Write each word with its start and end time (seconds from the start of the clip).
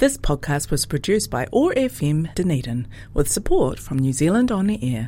This 0.00 0.16
podcast 0.16 0.70
was 0.70 0.86
produced 0.86 1.30
by 1.30 1.46
OAR 1.52 1.72
FM 1.74 2.34
Dunedin 2.34 2.86
with 3.12 3.30
support 3.30 3.78
from 3.78 3.98
New 3.98 4.14
Zealand 4.14 4.50
On 4.50 4.68
the 4.68 4.78
Air. 4.82 5.02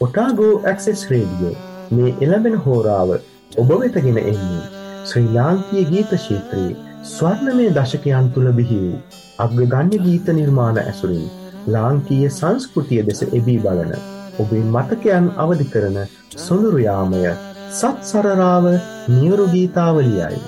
Otago 0.00 0.50
access 0.64 1.06
radio 1.12 1.54
මේ 1.92 2.12
එළබෙන 2.20 2.58
හෝරාව 2.66 3.14
ඔබ 3.56 3.72
වෙතගෙන 3.76 4.20
එන්නේ 4.24 4.60
ශ්‍රී 5.06 5.24
ලාංකීය 5.38 5.86
ගීත 5.94 6.14
ශීත්‍රයේ 6.26 6.76
ස්වර්ණමය 7.14 7.70
දශකයන් 7.80 8.30
තුළ 8.36 8.52
බිහි 8.60 8.82
වූ 8.84 9.00
අග්‍රගණ්‍ය 9.38 10.04
ගීත 10.04 10.30
නිර්මාණ 10.42 10.84
ඇසුරින් 10.84 11.26
ලාංකීය 11.72 12.30
සංස්කෘතිය 12.36 13.02
දෙස 13.10 13.26
එබී 13.32 13.58
බලන 13.66 13.98
ඔබේ 14.38 14.64
මතකයන් 14.66 15.26
අවධි 15.36 15.66
කරන 15.72 15.96
සොඳුරුයාමය 16.38 17.22
සත් 17.70 17.96
සරරාව 18.02 18.66
නියුරු 19.10 19.46
ගීතාවලියයි. 19.48 20.38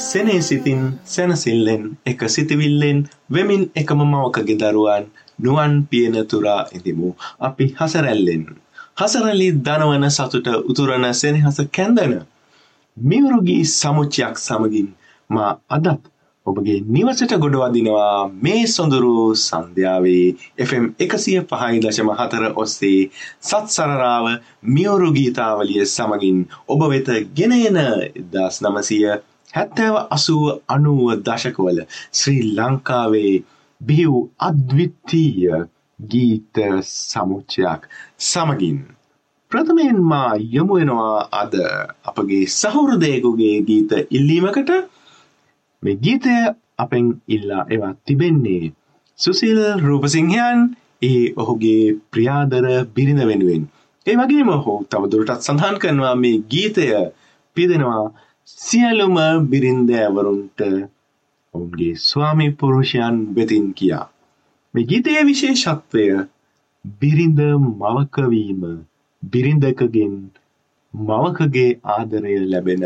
සෙනේ 0.00 0.40
සිතින් 0.42 0.80
සැනසිල්ලෙන් 1.06 1.82
එක 2.06 2.20
සිතිවිල්ලෙන් 2.28 2.98
වෙමින් 3.30 3.64
එකම 3.76 4.00
මවකගේ 4.04 4.58
දරුවන් 4.58 5.04
නුවන් 5.38 5.74
පියනතුරා 5.90 6.62
ඉදිමු 6.72 7.10
අපි 7.40 7.66
හසරැල්ලෙන්. 7.78 8.44
හසරලි 8.98 9.48
දනවන 9.60 10.06
සතුට 10.10 10.48
උතුරන 10.70 11.06
සෙනහස 11.14 11.58
කැන්දන. 11.72 12.14
මිවරුගී 12.96 13.64
සමුච්චයක් 13.70 14.34
සමගින් 14.38 14.88
මා 15.30 15.52
අදත් 15.68 16.02
ඔබගේ 16.46 16.78
නිවසට 16.88 17.32
ගොඩවදිනවා 17.36 18.30
මේ 18.40 18.62
සොඳුරු 18.66 19.14
සන්ධ්‍යාවේ 19.36 20.26
FM 20.60 20.84
එකසිය 20.98 21.40
පහයි 21.44 21.80
දශම 21.80 22.10
හතර 22.12 22.44
ඔස්සේ 22.56 23.00
සත් 23.40 23.66
සරරාව 23.70 24.26
මියවරු 24.68 25.08
ගීතාවලිය 25.12 25.84
සමගින් 25.86 26.38
ඔබ 26.66 26.80
වෙත 26.88 27.10
ගෙනයන 27.34 27.78
දස් 28.32 28.56
නමසය 28.62 28.98
හැත්තෑව 29.52 29.96
අසුව 30.10 30.44
අනුව 30.68 31.02
දශකවල 31.22 31.78
ශ්‍රී 32.12 32.46
ලංකාවේ 32.52 33.34
බිහිව් 33.80 34.14
අද්විත්තීය 34.40 35.60
ගීත 35.98 36.56
සමුච්චයක් 36.82 37.82
සමගින්. 38.20 38.78
ප්‍රථමයෙන් 39.52 40.00
මා 40.04 40.32
යොමුවෙනවා 40.48 41.28
අද 41.34 41.54
අපගේ 42.04 42.44
සහුරදයකුගේ 42.52 43.56
ගීත 43.62 43.92
ඉල්ලීමකට 44.10 44.70
මේ 45.82 45.96
ගීතය 45.96 46.34
අපෙන් 46.78 47.06
ඉල්ලා 47.28 47.64
එවා 47.68 47.94
තිබෙන්නේ. 48.04 48.72
සුසිල් 49.18 49.58
රූපසිංහයන් 49.78 50.58
ඒ 51.02 51.22
ඔහුගේ 51.36 51.84
ප්‍රියාදර 52.12 52.66
බිරිඳ 52.94 53.22
වෙනුවෙන්. 53.22 53.62
ඒ 54.06 54.16
වගේම 54.16 54.48
ඔහු 54.48 54.72
තවදුරටත් 54.90 55.46
සඳහන් 55.46 55.76
කරනවා 55.78 56.14
මේ 56.16 56.42
ගීතය 56.50 56.86
පිදෙනවා 57.56 58.04
සියලුම 58.58 59.16
බිරින්දෑවරුන්ට 59.50 60.60
ඔවුන්ගේ 61.54 61.94
ස්වාමි 62.00 62.48
පුරුෂයන් 62.52 63.16
වෙතින් 63.36 63.66
කියා. 63.74 64.06
මේ 64.74 64.84
ගීතයේ 64.84 65.22
විශේෂත්වය 65.24 66.04
බිරිඳ 67.00 67.40
මවකවීම 67.80 68.62
බිරිඳකගෙන් 69.22 70.14
මවකගේ 70.94 71.70
ආදරය 71.88 72.34
ලැබෙන 72.46 72.84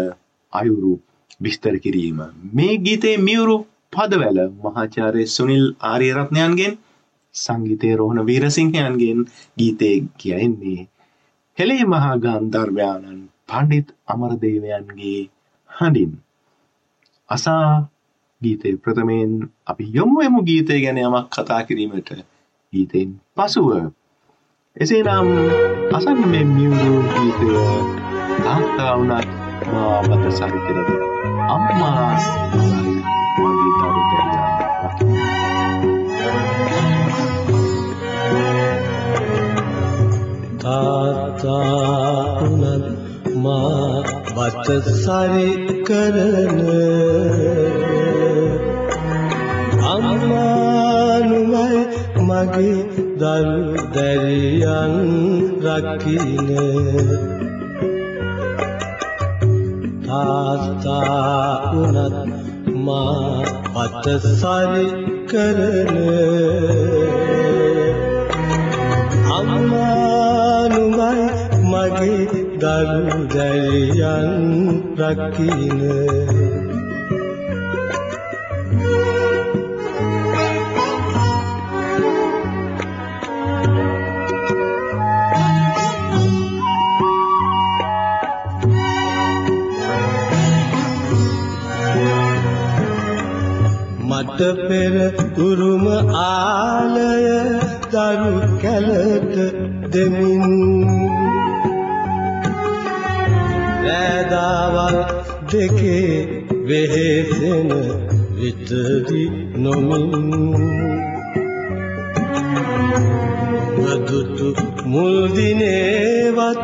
අයුරු 0.52 0.94
විස්තර 1.40 1.76
කිරීම. 1.78 2.18
මේ 2.52 2.74
ගීතේ 2.78 3.16
මියුරු 3.18 3.56
පදවැල 3.92 4.38
මහාචාර්ය 4.58 5.24
සුනිල් 5.28 5.66
ආරියරත්නයන්ගෙන් 5.82 6.74
සංගීතය 7.34 7.90
රෝහණ 7.94 8.26
වීරසිංහයන්ගෙන් 8.26 9.20
ගීතේ 9.58 9.96
කියවෙන්නේ. 10.16 10.82
හෙළේ 11.58 11.84
මහා 11.84 12.14
ගන්ධර්වයාණන් 12.18 13.22
පණ්ඩිත් 13.48 13.88
අමරදේවයන්ගේ 14.06 15.20
හඬින්. 15.70 16.12
අසා 17.28 17.68
ගීතය 18.40 18.76
ප්‍රථමයෙන් 18.76 19.32
අපි 19.66 19.84
යොමු 19.92 20.16
එමු 20.20 20.40
ගීතය 20.42 20.80
ගැන 20.80 20.98
යමක් 20.98 21.26
කතා 21.30 21.62
කිරීමට 21.62 22.10
ගීතයෙන් 22.72 23.10
පසුව. 23.36 23.70
එසේ 24.76 25.02
නම් 25.04 25.28
අසන්න 25.92 26.20
මේ 26.26 26.44
මියුරු 26.46 26.94
ගීතය 27.10 27.48
තාත්තා 28.38 28.92
වුණත් 28.96 29.28
මා 29.66 29.98
මත 30.02 30.24
සහිතරද 30.32 31.03
අම්මාස් 31.46 32.24
වගේ 33.36 33.70
දරු 33.80 34.24
තාත්තා 40.64 42.40
වුණත් 42.40 42.86
මා 43.36 44.02
වත 44.36 44.68
සරි 44.96 45.48
කරන 45.86 46.60
අම්මානුමයි 49.86 51.80
මගේ 52.28 52.78
දරු 53.20 53.86
දැරියන් 53.94 54.94
රකින 55.64 57.33
තාත්තා 60.14 61.72
වුණත් 61.72 62.16
මා 62.84 63.42
වත 63.74 64.06
සරි 64.32 64.86
කරන 65.30 65.96
අම්මානුමයි 69.38 71.24
මගේ 71.70 72.44
දරු 72.62 73.18
දැරියන් 73.34 74.30
රකින 74.98 75.80
මට 94.34 94.42
පෙර 94.68 94.94
උරුම 95.38 95.84
ආලය 96.20 97.26
දරු 97.92 98.32
කැලට 98.62 99.36
දෙමින්. 99.92 100.44
රෑදාවල් 103.84 104.96
දෙකේ 105.50 106.08
වෙහෙසෙන 106.68 107.70
විතරි 108.38 109.24
නොමින්. 109.56 110.10
වදුතු 113.78 114.48
මුල්දිනේවත් 114.86 116.60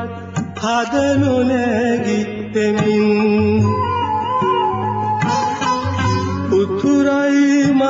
හදනු 0.62 1.34
නැගිත්තෙමින් 1.44 3.10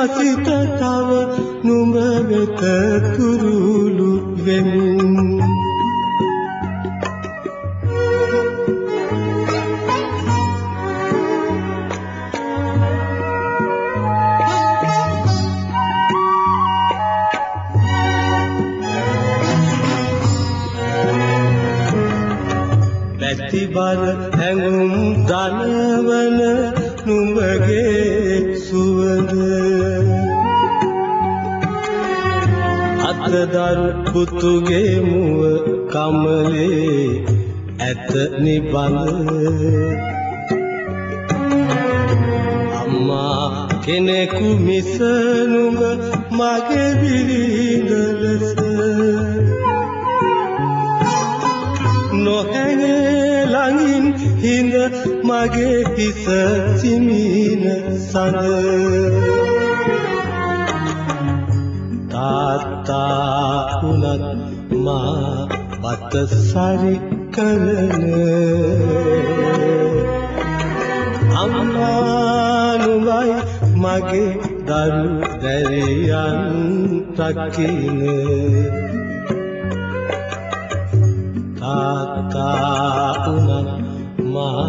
උතුරයි 0.03 0.31
මසිත 0.33 0.47
තව 0.79 1.09
නුඹ 1.63 1.95
වෙත 2.29 2.61
තුරුළු 3.13 4.11
වෙමින් 4.45 5.41
පැතිබර 23.19 23.99
හැඟුම් 24.37 24.93
දනවන 25.29 25.90
අතදරු 33.31 33.89
පුතුගේ 34.11 34.99
මුව 35.09 35.41
කමලේ 35.91 37.23
ඇත 37.79 38.11
නිබඳ. 38.43 38.97
අම්මා 42.79 43.45
කෙනෙකු 43.85 44.49
මිස 44.65 44.91
නුඹ 45.51 45.81
මගේ 46.37 46.89
බිරිඳ 46.99 47.91
ලෙස. 48.21 48.47
නොහැගේ 52.23 53.47
ළඟින් 53.53 54.05
හිඳ 54.43 54.75
මගේ 55.29 55.79
හිස 55.95 56.23
සිමින 56.79 57.63
සඳ. 58.09 59.30
තාත්තා 62.91 63.81
වුණත් 63.81 64.23
මා 64.77 65.47
බත 65.83 66.13
සරි 66.41 66.95
කරන 67.35 68.03
අම්මානුවයි 71.41 73.35
මගේ 73.83 74.31
දරු 74.67 75.05
දැරියන් 75.43 76.41
රකින 77.19 78.01
තාතා 81.59 83.11
උනත් 83.29 83.69
මා 84.27 84.67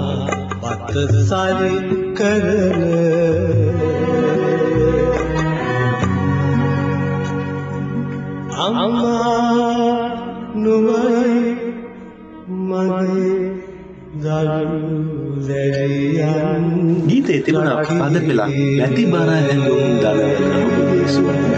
බත 0.63 0.95
සරි 1.25 1.75
කරන 2.19 3.62
අම්මා 8.93 10.09
නුවයි 10.56 11.53
මගේ 12.62 13.53
ගීතේ 17.06 17.39
තිබුණ 17.41 17.71
පද 17.91 18.17
පෙලා 18.23 18.49
නැති 18.49 19.05
බර 19.06 19.31
හැඳුම් 19.31 19.94
දලවන 20.03 20.53
ඔබගේ 20.59 21.06
සුවඳ. 21.09 21.55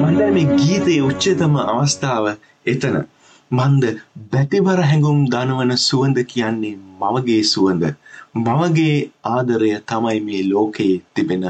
මන්ද 0.00 0.20
මේ 0.30 0.46
ගීතයේ 0.56 1.00
උච්චතම 1.02 1.54
අවස්ථාව 1.64 2.26
එතන. 2.66 2.98
මන්ද 3.50 3.84
බැතිබර 4.32 4.80
හැඟුම් 4.82 5.24
දනවන 5.28 5.72
සුවඳ 5.78 6.18
කියන්නේ 6.26 6.76
මවගේ 7.00 7.42
සුවඳ. 7.44 7.84
මවගේ 8.36 8.96
ආදරය 9.28 9.72
තමයි 9.86 10.18
මේ 10.22 10.42
ලෝකයේ 10.44 11.02
තිබෙන 11.14 11.44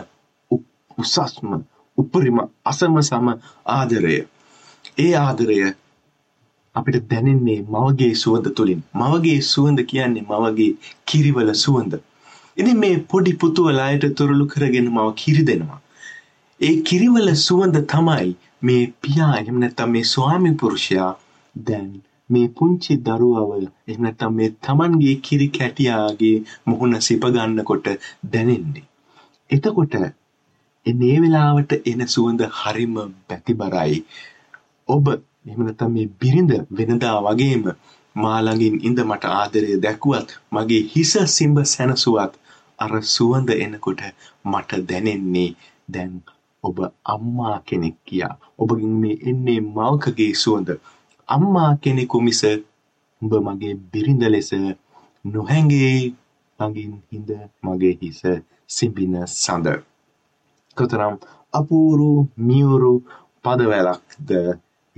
උසස්ම 0.99 1.50
උපරිම 1.99 2.38
අසම 2.64 2.94
සම 3.02 3.26
ආදරය. 3.72 4.16
ඒ 4.98 5.12
ආදරය 5.16 5.58
අපිට 6.74 7.04
දැනෙන්නේ 7.10 7.60
මවගේ 7.68 8.14
සුවඳ 8.14 8.46
තුළින්. 8.56 8.80
මවගේ 8.94 9.40
සුවඳ 9.44 9.80
කියන්නේ 9.84 10.28
මවගේ 10.30 10.70
කිරිවල 11.06 11.50
සුවඳ. 11.56 11.94
ඉතින් 12.56 12.78
මේ 12.78 12.96
පොඩි 13.10 13.32
පුතුවලායට 13.34 14.04
තුරුළු 14.14 14.46
කරගෙන 14.46 14.88
මව 14.88 15.06
කිරි 15.14 15.42
දෙනවා. 15.42 15.80
ඒ 16.60 16.74
කිරිවල 16.82 17.28
සුවඳ 17.38 17.76
තමයි 17.86 18.30
මේ 18.62 18.82
පියා 19.02 19.32
එහෙම 19.40 19.58
නැත්නම් 19.60 19.90
මේ 19.90 20.04
ස්වාමි 20.04 20.52
පුරුෂයා 20.54 21.10
දැන් 21.56 21.90
මේ 22.30 22.48
පුංචි 22.56 22.96
දරුවව 23.00 23.52
එහෙම 23.58 24.02
නැත්නම් 24.02 24.34
මේ 24.34 24.48
Tamanගේ 24.60 25.16
කිරි 25.20 25.48
කැටියාගේ 25.50 26.36
මුහුණ 26.66 27.00
සිප 27.00 27.28
ගන්නකොට 27.28 27.86
දැනෙන්නේ. 28.32 28.86
එතකොට 29.50 29.94
එනේ 30.86 31.16
වෙලාවට 31.20 31.72
එන 31.86 32.02
සුවඳ 32.08 32.42
හරිම 32.58 32.98
බැතිබරයි. 33.28 34.02
ඔබ 34.88 35.05
එහෙම 35.12 35.61
නැත්නම් 35.61 35.93
මේ 35.94 36.08
බිරිඳ 36.20 36.52
වෙනදා 36.73 37.17
වගේම 37.26 37.64
මා 38.17 38.38
ළඟින් 38.40 38.76
ඉඳ 38.82 38.99
මට 39.02 39.25
ආදරය 39.32 39.70
දැක්ුවත් 39.79 40.29
මගේ 40.52 40.82
හිස 40.93 41.12
සිඹ 41.29 41.56
සැනසුවත් 41.67 42.32
අර 42.79 42.93
සුවඳ 43.05 43.50
එනකොට 43.56 44.00
මට 44.44 44.70
දැනෙන්නේ 44.88 45.50
දැන් 45.88 46.12
ඔබ 46.64 46.76
අම්මා 47.05 47.56
කෙනෙක් 47.61 47.96
කියා. 48.05 48.35
ඔබගින් 48.58 48.94
මේ 49.02 49.17
එන්නේ 49.23 49.61
මවකගේ 49.69 50.32
සුවඳ. 50.35 50.69
අම්මා 51.29 51.70
කෙනෙකු 51.76 52.19
මිස 52.20 52.43
උඹ 53.23 53.32
මගේ 53.46 53.75
බිරිඳ 53.90 54.23
ලෙස 54.25 54.50
නොහැඟේ 55.25 56.14
මගින් 56.58 56.93
හිඳ 57.11 57.31
මගේ 57.64 57.94
හිස 58.00 58.20
සිඹින 58.69 59.14
සඳ. 59.26 59.67
කොතරම් 60.76 61.14
අපූරු 61.52 62.11
මියුරු 62.38 62.94
පදවැලක්ද 63.44 64.31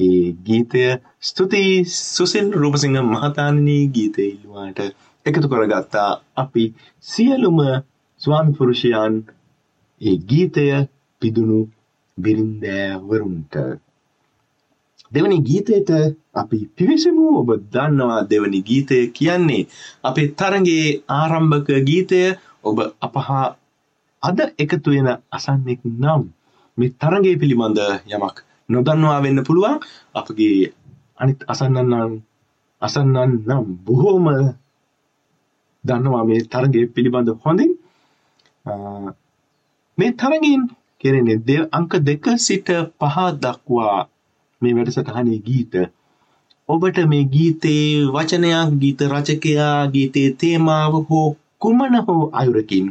ඒ 0.00 0.24
ගීතය 0.46 0.82
ස්තුතියි 1.22 1.74
සුසිල් 2.10 2.48
රූපසිංහ 2.54 2.98
මහතානනී 3.04 3.82
ගීතය 3.88 4.22
ඉල්ලුවාට 4.26 4.78
එකතු 5.26 5.46
කරගත්තා 5.48 6.10
අපි 6.36 6.64
සියලුම 7.04 7.58
ස්වාමි 8.20 8.52
පුරුෂයන් 8.52 9.14
ඒ 10.00 10.16
ගීතය 10.24 10.64
පිදුණු 11.22 11.60
බිරින්දෑවරුන්ට. 12.18 13.54
දෙවනි 15.12 15.38
ගීතයට 15.40 15.90
අපි 16.34 16.58
පිවිසමු. 16.76 17.26
ඔබ 17.40 17.48
දන්නවා 17.72 18.20
දෙවනි 18.24 18.60
ගීතය 18.62 18.98
කියන්නේ 19.08 19.68
අපේ 20.04 20.28
තරගේ 20.32 20.86
ආරම්භක 21.12 21.68
ගීතය. 21.82 22.20
ඔබ 22.64 22.76
අපහා 23.00 23.46
අද 24.22 24.38
එකතු 24.58 24.88
වෙන 24.90 25.08
අසන්නෙක් 25.30 25.80
නම් 25.94 26.22
මේ 26.78 26.94
තරගේ 27.00 27.36
පිළිබඳ 27.36 27.78
යමක් 28.08 28.36
නොදන්නවා 28.70 29.20
වෙන්න 29.20 29.44
පුළුවන්. 29.44 29.78
අපගේ 30.14 30.72
අනිත් 31.18 31.40
අසන්නන් 31.46 31.94
අසන්නන් 32.82 33.32
නම් 33.46 33.64
බොහෝම 33.84 34.26
දන්නවා 35.84 36.24
මේ 36.24 36.40
තරගය 36.46 36.82
පිළිබඳ 36.86 37.30
හොඳින්. 37.42 37.72
මේ 39.98 40.12
තරගින් 40.14 40.62
කෙරෙන්නේ 41.00 41.40
දෙ 41.40 41.56
අංක 41.72 41.92
දෙක 42.00 42.24
සිට 42.38 42.68
පහ 42.98 43.16
දක්වා 43.36 43.96
මේ 44.62 44.76
වැඩසටහනේ 44.76 45.40
ගීත. 45.40 45.74
ඔබට 46.68 46.98
මේ 47.06 47.24
ගීතේ 47.26 47.84
වචනයක් 48.08 48.70
ගීත 48.80 49.00
රචකයා 49.08 49.76
ගීතේ 49.86 50.28
තේමාව 50.34 50.94
හෝ 51.08 51.28
කුමන 51.58 51.94
හෝ 52.06 52.22
අයුරකින් 52.32 52.86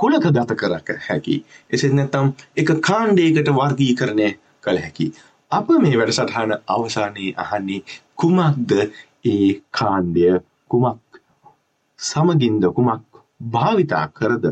කුලක 0.00 0.26
ගත 0.28 0.50
කරක 0.54 0.88
හැකි. 1.00 1.36
එසෙත් 1.70 1.92
නැත්තම් 1.92 2.32
එක 2.56 2.70
කාණ්ඩයකට 2.82 3.50
වර්ගීකරණය 3.52 4.28
කළ 4.62 4.78
හැකි. 4.78 5.06
අප 5.50 5.68
මේ 5.78 5.96
වැඩසටහන 5.96 6.52
අවසානයේ 6.68 7.36
අහන්නේ 7.38 7.80
කුමක්ද 8.16 8.72
ඒ 9.26 9.48
කාණ්ඩය 9.72 10.26
කුමක් 10.70 11.20
සමගින්ද 11.98 12.64
කුමක් 12.72 13.22
භාවිතා 13.50 14.06
කරද 14.10 14.44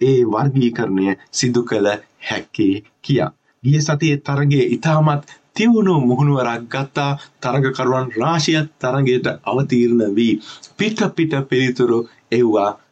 ඒ 0.00 0.20
වර්ගීකරණය 0.26 1.16
සිදු 1.32 1.62
කළ 1.64 1.88
හැක්කේ 2.22 2.74
කියා. 3.02 3.32
ගිය 3.62 3.80
සතියේ 3.80 4.22
තරගයේ 4.22 4.66
ඉතාමත් 4.70 5.22
තිවුණු 5.56 5.94
මුහුණුවරක් 6.02 6.64
ගත්තා 6.70 7.10
තරගකරුවන් 7.40 8.08
රාශියක් 8.16 8.68
තරගයට 8.78 9.26
අවතීර්ණ 9.44 10.02
වී 10.14 10.34
පිට 10.78 11.00
පිට 11.16 11.32
පිළිතුරු 11.48 11.98
එව්වා 12.32 12.70
නම් 12.70 12.85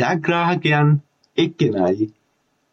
ජයග්‍රාහකයන් 0.00 0.88
එක්කෙනයි 1.38 2.10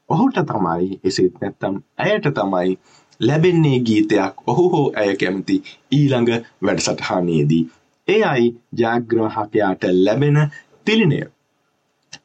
ඔහුට 0.09 0.37
තමයි 0.43 0.99
එසේත් 1.03 1.41
නැත්තම් 1.41 1.75
ඇයට 1.99 2.27
තමයි 2.33 2.77
ලැබෙන්නේ 3.19 3.79
ගීතයක් 3.81 4.43
ඔහු 4.47 4.65
හෝ 4.69 4.85
ඇය 4.95 5.15
කැමති 5.15 5.55
ඊළඟ 5.91 6.29
වැඩසටහනේදී. 6.61 7.63
එයයි 8.07 8.45
ජාග්‍රාහකයාට 8.77 9.83
ලැබෙන 9.95 10.37
තිලිනය. 10.85 11.19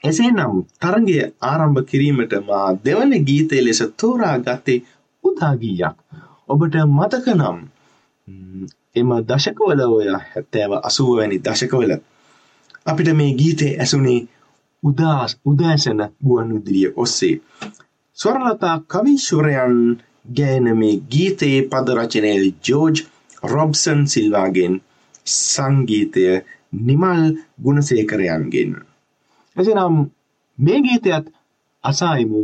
එසේනම් 0.04 0.54
තරගය 0.80 1.16
ආරම්භ 1.42 1.82
කිරීමට 1.84 2.34
මා 2.46 2.68
දෙවන 2.84 3.12
ගීතය 3.24 3.64
ලෙස 3.64 3.82
තෝරා 3.96 4.36
ගත්තේ 4.38 4.78
උදාගීයක්. 5.24 5.96
ඔබට 6.48 6.74
මතක 6.88 7.26
නම් 7.30 7.58
එම 8.96 9.10
දශකවල 9.26 9.80
ඔය 9.88 10.06
හැත්තෑව 10.24 10.72
අසුව 10.80 11.10
වැනි 11.16 11.38
දශකවල 11.40 11.92
අපිට 12.86 13.12
මේ 13.14 13.32
ගීතේ 13.34 13.72
ඇසුනේ 13.78 14.20
උදාස් 14.82 15.32
උදෑසන 15.44 16.00
ගුවන් 16.20 16.54
විදුලිය 16.54 16.92
ඔස්සේ. 16.96 17.40
ස්වරලතා 18.18 18.76
කවිශ්වරයන් 18.86 19.76
ගෑන 20.36 20.66
මේ 20.78 20.96
ගීතයේ 21.10 21.60
පද 21.64 21.96
රචනය 21.96 22.32
ජෝර්ජ් 22.64 23.04
රොබ්සන් 23.44 24.00
සිල්වාගෙන් 24.06 24.74
සංගීතය 25.26 26.24
නිමල් 26.80 27.22
ගුණසේකරයන්ගෙන්. 27.62 28.72
එසනම් 29.56 29.96
මේ 30.58 30.80
ගීතයත් 30.80 31.26
අසායිමු 31.84 32.42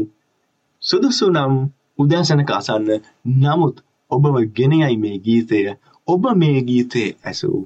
සුදුසු 0.83 1.31
නම් 1.31 1.55
උදෑසනක 1.99 2.51
අසන්න 2.51 2.91
නමුත් 3.37 3.77
ඔබව 4.11 4.35
ගෙනයයි 4.57 4.97
මේ 4.97 5.19
ගීතය 5.21 5.63
ඔබ 6.09 6.23
මේ 6.37 6.61
ගීතේ 6.63 7.09
ඇසූ 7.25 7.59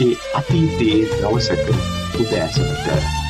ඒ 0.00 0.12
අතීතයේ 0.34 1.00
දවසක 1.12 1.66
උදෑසනට. 2.16 3.27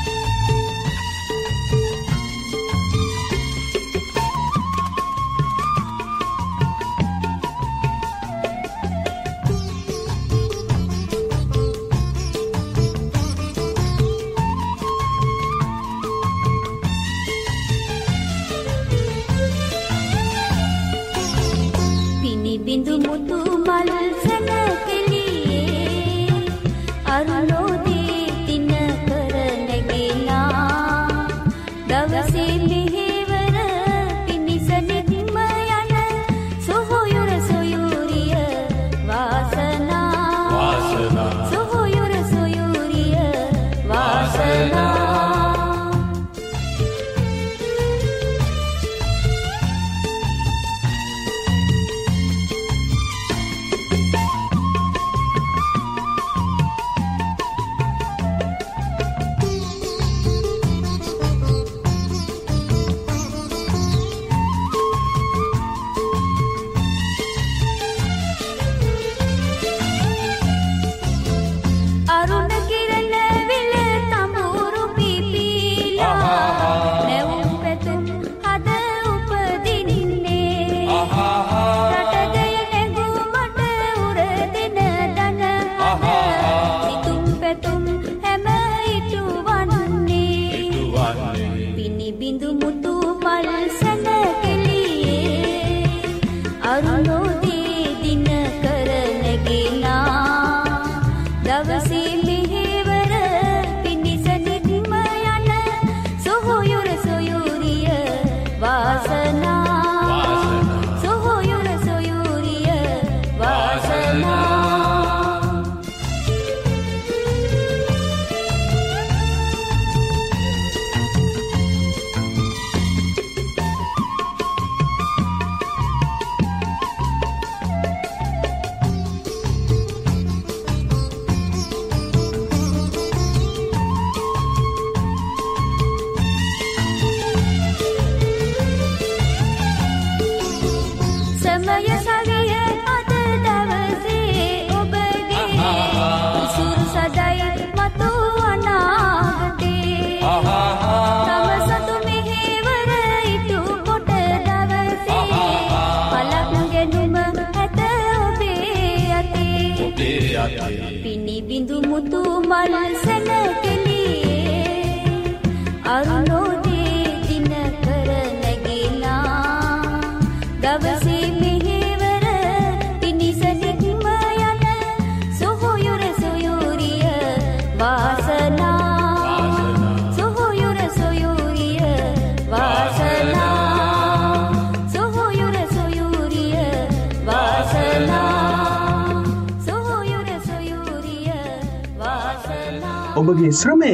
ඔබගේ 193.28 193.52
ශ්‍රමය 193.52 193.88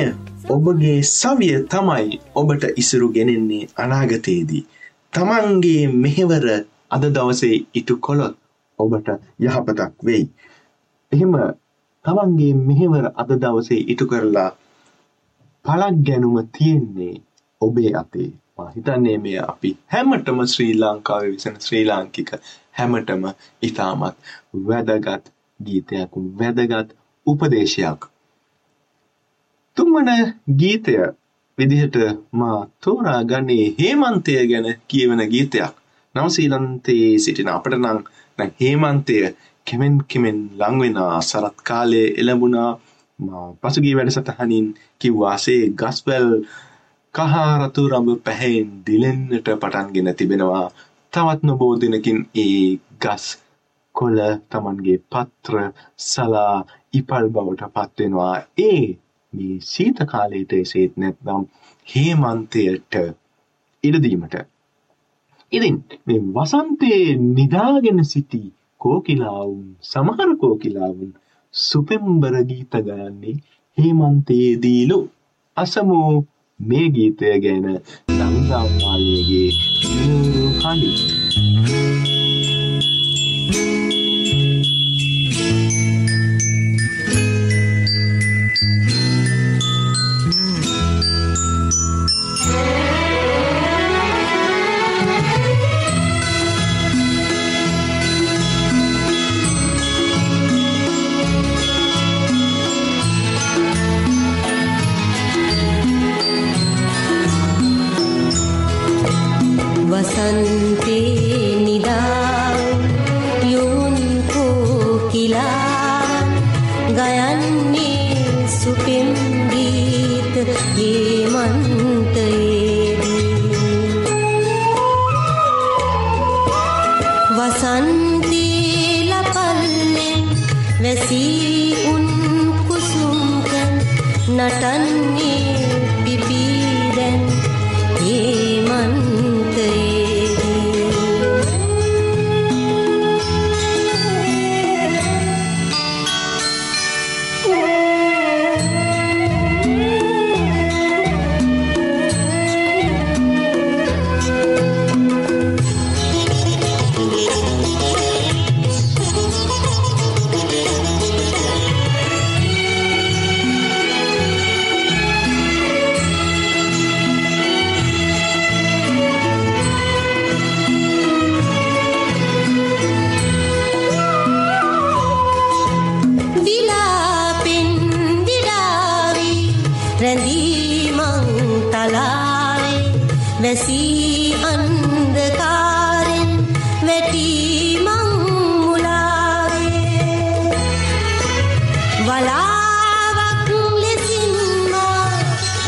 ඔබගේ 0.48 0.98
සවිය 1.10 1.54
තමයි 1.66 2.18
ඔබට 2.34 2.64
ඉසුරු 2.76 3.06
ගෙනෙන්නේ 3.08 3.68
අනාගතයේදී. 3.76 4.62
තමන්ගේ 5.12 5.88
මෙහෙවර 5.94 6.46
අද 6.90 7.04
දවසේ 7.08 7.56
ඉටු 7.74 7.94
කොළොත් 7.96 8.36
ඔබට 8.78 9.08
යහපතක් 9.40 9.92
වෙයි. 10.02 10.28
එහෙම 11.12 11.34
තමන්ගේ 12.04 12.52
මෙහෙවර 12.60 13.10
අද 13.16 13.30
දවසේ 13.36 13.80
ඉටු 13.88 14.06
කරලා 14.06 14.50
පලක් 15.64 15.94
ගැනුම 16.06 16.36
තියෙන්නේ 16.48 17.22
ඔබේ 17.60 17.92
අතේ. 17.92 18.30
මා 18.56 18.70
හිතන්නේ 18.70 19.18
මේ 19.18 19.38
අපි 19.44 19.76
හැමටම 19.88 20.46
ශ්‍රී 20.46 20.74
ලංකාවේ 20.74 21.34
විසන 21.34 21.60
ශ්‍රී 21.60 21.84
ලාංකික 21.84 22.30
හැමටම 22.78 23.22
ඉතාමත් 23.62 24.16
වැදගත් 24.66 25.24
ගීතයක් 25.60 26.10
වැදගත් 26.38 26.88
උපදේශයක්. 27.26 28.13
තුන්වන 29.76 30.10
ගීතය 30.52 30.94
විදිහට 31.58 31.96
මා 32.32 32.58
තෝරා 32.80 33.20
ගන්නේ 33.24 33.64
හේමන්තය 33.78 34.32
ගැන 34.46 34.68
කියවන 34.88 35.22
ගීතයක්. 35.28 35.72
නවසීලන්තයේ 36.14 37.18
සිටින 37.18 37.48
අපට 37.48 37.74
නම් 37.74 37.98
දැන් 38.38 38.52
හේමන්තය 38.60 39.16
කෙමෙන් 39.66 39.94
කෙමෙන් 40.04 40.38
ලං 40.60 40.74
වෙන 40.80 40.98
සරත් 41.20 41.56
කාලයේ 41.62 42.14
එළඹුණා 42.18 42.70
මා 43.18 43.46
පසුගිය 43.62 43.94
වැඩසටහනින් 43.96 44.66
කිව්වාසේ 45.00 45.62
ගස්වැල් 45.72 46.28
කහ 47.14 47.34
රතු 47.60 47.82
රඹ 47.88 48.08
පැහැයෙන් 48.24 48.70
දිලෙන්නට 48.86 49.48
පටන්ගෙන 49.54 50.08
තිබෙනවා. 50.14 50.66
තවත් 51.12 51.40
නොබෝ 51.42 51.72
දිනකින් 51.80 52.18
ඒ 52.34 52.78
ගස් 53.02 53.24
කොළ 53.94 54.20
තමන්ගේ 54.50 54.98
පත්‍ර 55.12 55.54
සලා 56.04 56.56
ඉපල් 56.94 57.26
බවට 57.28 57.72
පත්වෙනවා. 57.74 58.36
ඒ 58.60 58.82
මේ 59.34 59.56
සීත 59.64 59.98
කාලයට 60.06 60.52
එසේත් 60.54 60.92
නැත්නම් 60.96 61.46
හේමන්තයට 61.86 62.94
ඉඩදීමට. 63.84 64.36
ඉතින් 65.52 65.76
මේ 66.06 66.20
වසන්තයේ 66.34 67.16
නිදාගෙන 67.30 68.04
සිටි 68.04 68.42
කෝකිලාවුන් 68.80 69.66
සමහර 69.82 70.30
කෝකිලාවුන් 70.36 71.12
සුපෙම්බර 71.54 72.34
ගීත 72.44 72.74
ගයන්නේ 72.82 73.36
හේමන්තයේදීලු 73.78 74.98
අසමු 75.56 76.00
මේ 76.60 76.86
ගීතය 76.90 77.34
ගැන 77.40 77.66
දංගම්මාලියගේ 78.10 79.50
හඬි. 80.60 81.13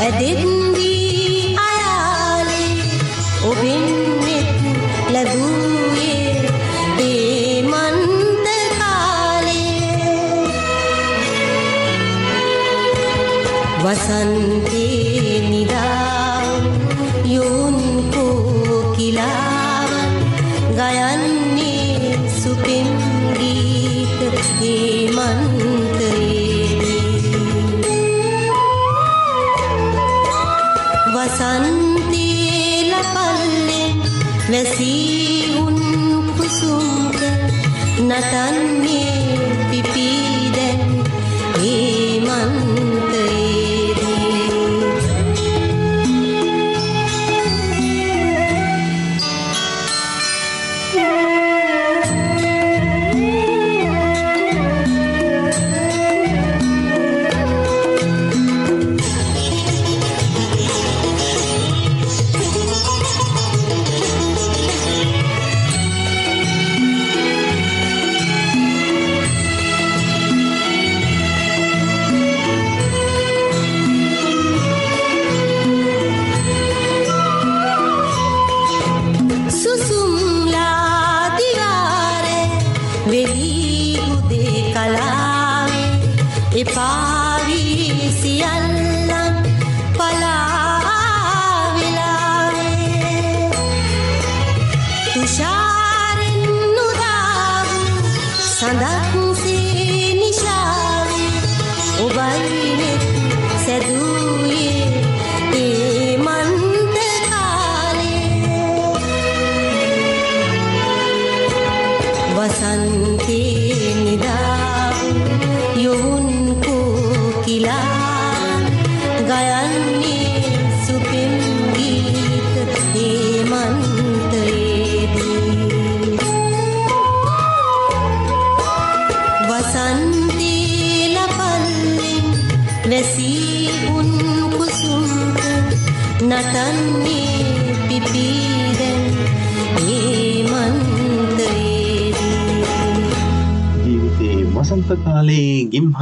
I 0.07 0.19
didn't 0.21 0.66
தன் 38.25 38.76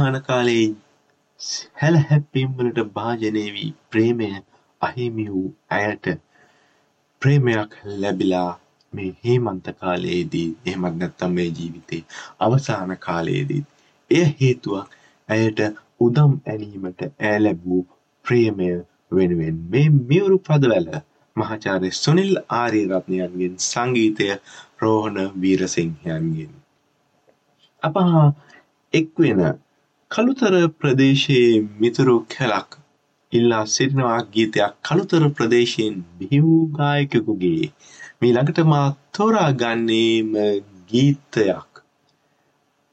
ගිම්හාන 0.05 0.21
කාලයේ 0.21 0.65
හැල 1.75 1.95
හැප්පීම් 2.01 2.49
වලට 2.57 2.83
භාජනය 2.91 3.45
වී 3.53 3.69
ප්‍රේමය 3.89 4.27
අහිමි 4.81 5.25
වූ 5.27 5.47
ඇයට 5.71 6.09
ප්‍රේමයක් 7.21 7.73
ලැබිලා 7.95 8.51
මේ 8.93 9.09
හේමන්ත 9.23 9.71
කාලයේදී 9.75 10.45
එහෙමත් 10.65 10.99
නැත්නම් 10.99 11.33
මේ 11.33 11.47
ජීවිතේ 11.51 12.01
අවසාන 12.39 12.93
කාලයේදී 12.99 13.63
එය 14.11 14.27
හේතුවක් 14.35 14.95
ඇයට 15.29 15.63
උදම් 16.01 16.37
ඇනීමට 16.45 17.03
ඈ 17.07 17.35
ලැබූ 17.39 17.81
ප්‍රේමය 18.25 18.69
වෙනුවෙන් 19.11 19.59
මේ 19.71 19.87
මියුරු 19.89 20.39
පදවැල 20.41 20.89
මහාචාර්ය 21.35 21.93
සුනිල් 21.95 22.33
ආරියරත්නයන්ගෙන් 22.53 23.59
සංගීතය 23.63 24.31
රෝහණ 24.79 25.21
වීරසිංහයන්ගෙන් 25.41 26.57
අප 27.83 28.03
හා 28.05 28.27
එක්වෙන 28.93 29.47
කළුතර 30.15 30.53
ප්‍රදේශයේ 30.79 31.55
මිතුරු 31.79 32.13
කැලක් 32.29 32.75
ඉල්ලා 33.33 33.63
සිටිනවා 33.65 34.19
ගීතයක් 34.33 34.75
කළුතර 34.81 35.23
ප්‍රදේශයෙන් 35.29 35.95
බිහි 36.17 36.37
වූ 36.43 36.61
ගායකකුගේ 36.73 37.63
මේ 38.19 38.31
ළඟට 38.31 38.61
මා 38.65 38.85
තෝරා 39.13 39.49
ගන්නේම 39.53 40.29
ගීතයක්. 40.89 41.71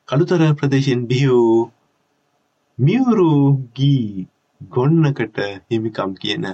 කළුතර 0.08 0.42
ප්‍රදේශයෙන් 0.54 1.04
බිහි 1.06 1.28
වූ 1.28 1.60
මියුරු 2.78 3.30
ගී 3.76 4.26
ගොන්නකට 4.70 5.38
හිමිකම් 5.68 6.12
කියන 6.16 6.48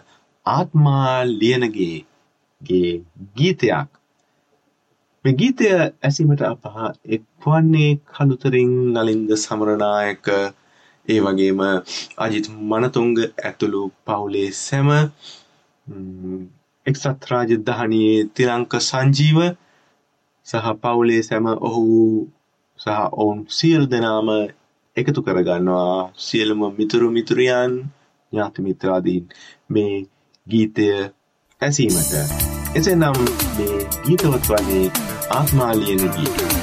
ආත්මා 0.47 1.15
ලියනගේ 1.33 1.97
ගේ 2.63 2.93
ගීතයක්. 3.37 3.89
මේ 5.25 5.35
ගීතය 5.35 5.67
ඇසීමට 6.03 6.43
අප 6.45 6.63
එක්වන්නේ 7.09 7.91
කළුතරින් 8.09 8.73
නලින්ද 8.95 9.31
සමරනායක 9.37 10.27
ඒ 11.09 11.21
වගේම 11.21 11.61
අජිත් 12.19 12.47
මනතුංග 12.71 13.17
ඇතුළු 13.41 13.83
පවුලේ 14.07 14.51
සැම 14.57 14.89
ම්, 15.87 16.43
එක්සත් 16.87 17.29
රාජධානයේ 17.31 18.17
තිලංක 18.35 18.73
සංජීව 18.81 19.39
සහ 20.47 20.67
පවුලේ 20.83 21.23
සැම 21.23 21.47
ඔහු 21.61 21.85
සහ 22.81 22.89
ඔවුන් 23.15 23.39
සියලු 23.49 23.87
දෙනාම 23.87 24.29
එකතු 24.97 25.21
කරගන්නවා. 25.23 26.11
සියලුම 26.19 26.61
මිතුරු 26.79 27.09
මිතුරියන් 27.11 27.73
ඥාති 28.33 28.61
මිත්‍රාදීන් 28.63 29.25
මේ 29.71 29.95
ගීතය 30.47 30.87
ඇසීමට. 31.61 32.48
එසේනම් 32.75 33.21
මේ 33.59 33.79
ගීතවත් 34.05 34.49
වන්නේ 34.49 34.87
ආත්මා 35.31 35.73
ලියන 35.75 36.11
ගීතය. 36.17 36.58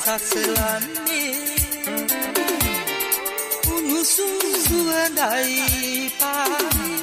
සසලන්නේ 0.00 1.34
උණුසුම් 3.68 4.36
සුවඳයි 4.64 6.10
පානේ 6.20 7.00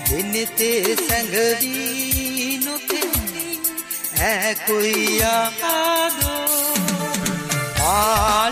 දෙනෙතේ 0.06 0.96
සැඟවී 0.98 2.58
නොතෙන්නේ 2.64 3.56
ඈ 4.22 4.54
කොයියාදෝ 4.66 6.32
පාලි 7.78 8.51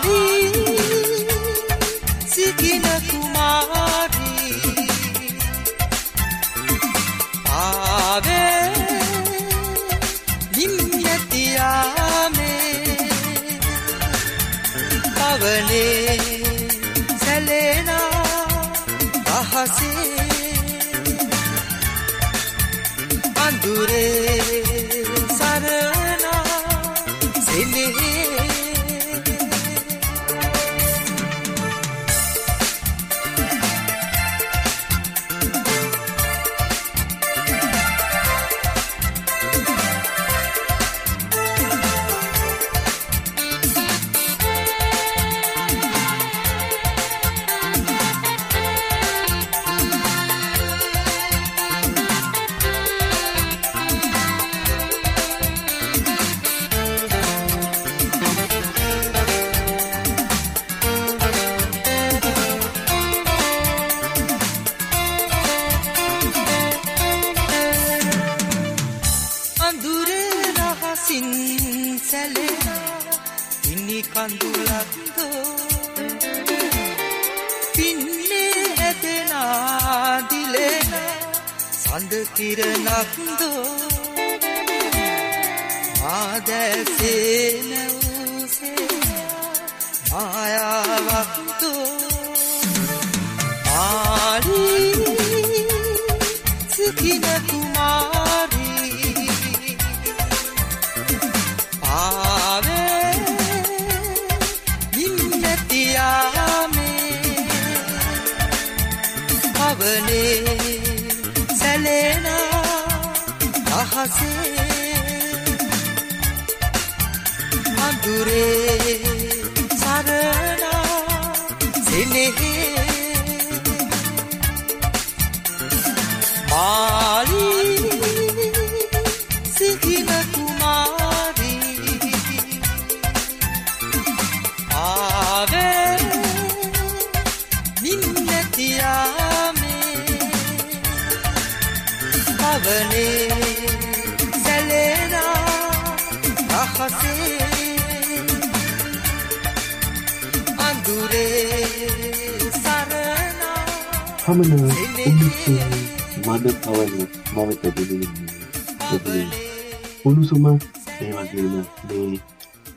වගේම 161.31 161.53
මේ 161.89 162.19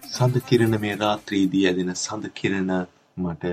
සඳ 0.09 0.41
කිරණ 0.49 0.75
මේ 0.81 0.95
රාත්‍රීදී 0.99 1.63
ඇදෙන 1.69 1.91
සඳ 1.95 2.29
කිරණ 2.35 2.71
මට 3.17 3.53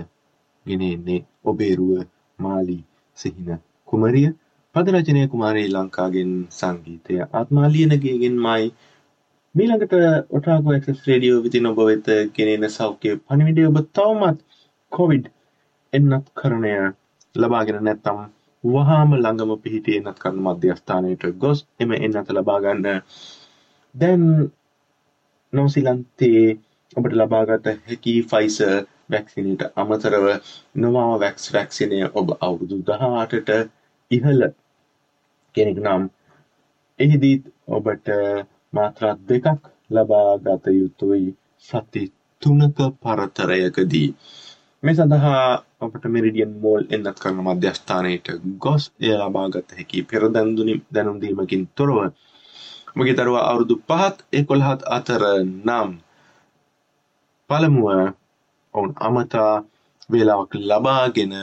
ගෙන 0.65 0.83
එන්නේ 0.87 1.19
ඔබේරුව 1.45 2.03
මාලි 2.39 2.77
සිහින 3.17 3.49
කුමරිය. 3.87 4.27
පදරචනය 4.75 5.23
කුමාරී 5.27 5.67
ලංකාගෙන් 5.69 6.35
සංගීතය 6.51 7.17
ආත්මාලියනගේගෙන් 7.31 8.37
මයි. 8.45 8.67
මීළඟට 9.55 9.97
ඔටාගෝ 10.31 10.77
එක්ස් 10.77 11.01
රේඩියෝ 11.07 11.41
විතින් 11.45 11.71
ඔබ 11.71 11.81
වෙත 11.81 12.11
ගෙනෙන 12.35 12.69
සෞඛ්‍ය 12.69 13.17
පණිවිඩය 13.17 13.67
ඔබ 13.71 13.81
තවමත් 13.95 14.39
කොවිඩ් 14.91 15.25
එන්නත් 15.93 16.31
කරණය 16.35 16.77
ලබාගෙන 17.35 17.83
නැත්තම් 17.83 18.23
වහාම 18.63 19.11
ළඟම 19.15 19.57
පිහිටේ 19.65 19.99
එන්නත් 19.99 20.23
කරන 20.23 20.41
මධ්‍යස්ථානයට 20.45 21.29
ගොස් 21.37 21.67
එම 21.79 21.99
එන්නත 21.99 22.35
ලබාගන්න. 22.37 22.89
දැන් 23.95 24.25
නොසිලන්තේ 25.53 26.45
ඔබට 26.93 27.13
ලබාගත 27.13 27.65
හැකි 27.81 28.13
ෆයිස 28.23 28.57
වැක්සිනට 29.11 29.61
අමතරව 29.75 30.25
නොවාම 30.75 31.13
වැක්ස් 31.19 31.45
වැක්සිනය 31.53 31.99
ඔබ 32.13 32.27
අවුරුදු 32.39 32.77
දහටට 32.87 33.49
ඉහළ 34.11 34.43
කෙනෙක් 35.55 35.79
නම් 35.79 36.03
එහිදීත් 36.99 37.43
ඔබට 37.69 38.07
මාත්‍රා 38.73 39.13
දෙකක් 39.25 39.61
ලබා 39.89 40.31
ගත 40.39 40.65
යුතුයි 40.73 41.27
සති 41.65 42.03
තුනක 42.41 42.77
පරතරයකදී. 43.01 44.09
මේ 44.83 44.95
සඳහා 44.95 45.43
ඔබට 45.81 46.03
මෙරිඩියන් 46.07 46.53
මෝල් 46.61 46.83
එන්නත් 46.89 47.19
කරන 47.19 47.39
මධ්‍යස්ථානයට 47.45 48.27
ගොස් 48.59 48.83
එය 48.99 49.13
ලබාගත 49.19 49.69
හැකි 49.71 49.99
පෙරදැන්දුනි 50.03 50.75
දැනුම්දීමකින් 50.93 51.63
තොරව 51.75 51.97
මගේ 52.95 53.15
දරුවා 53.15 53.45
අවුරුදු 53.49 53.75
පහත් 53.83 54.17
එකොළහත් 54.33 54.81
අතර 54.89 55.23
නම් 55.65 55.89
පළමුව 57.49 57.87
ඔවුන් 58.73 58.91
අමතා 58.99 59.53
වේලාවක් 60.09 60.53
ලබාගෙන 60.61 61.33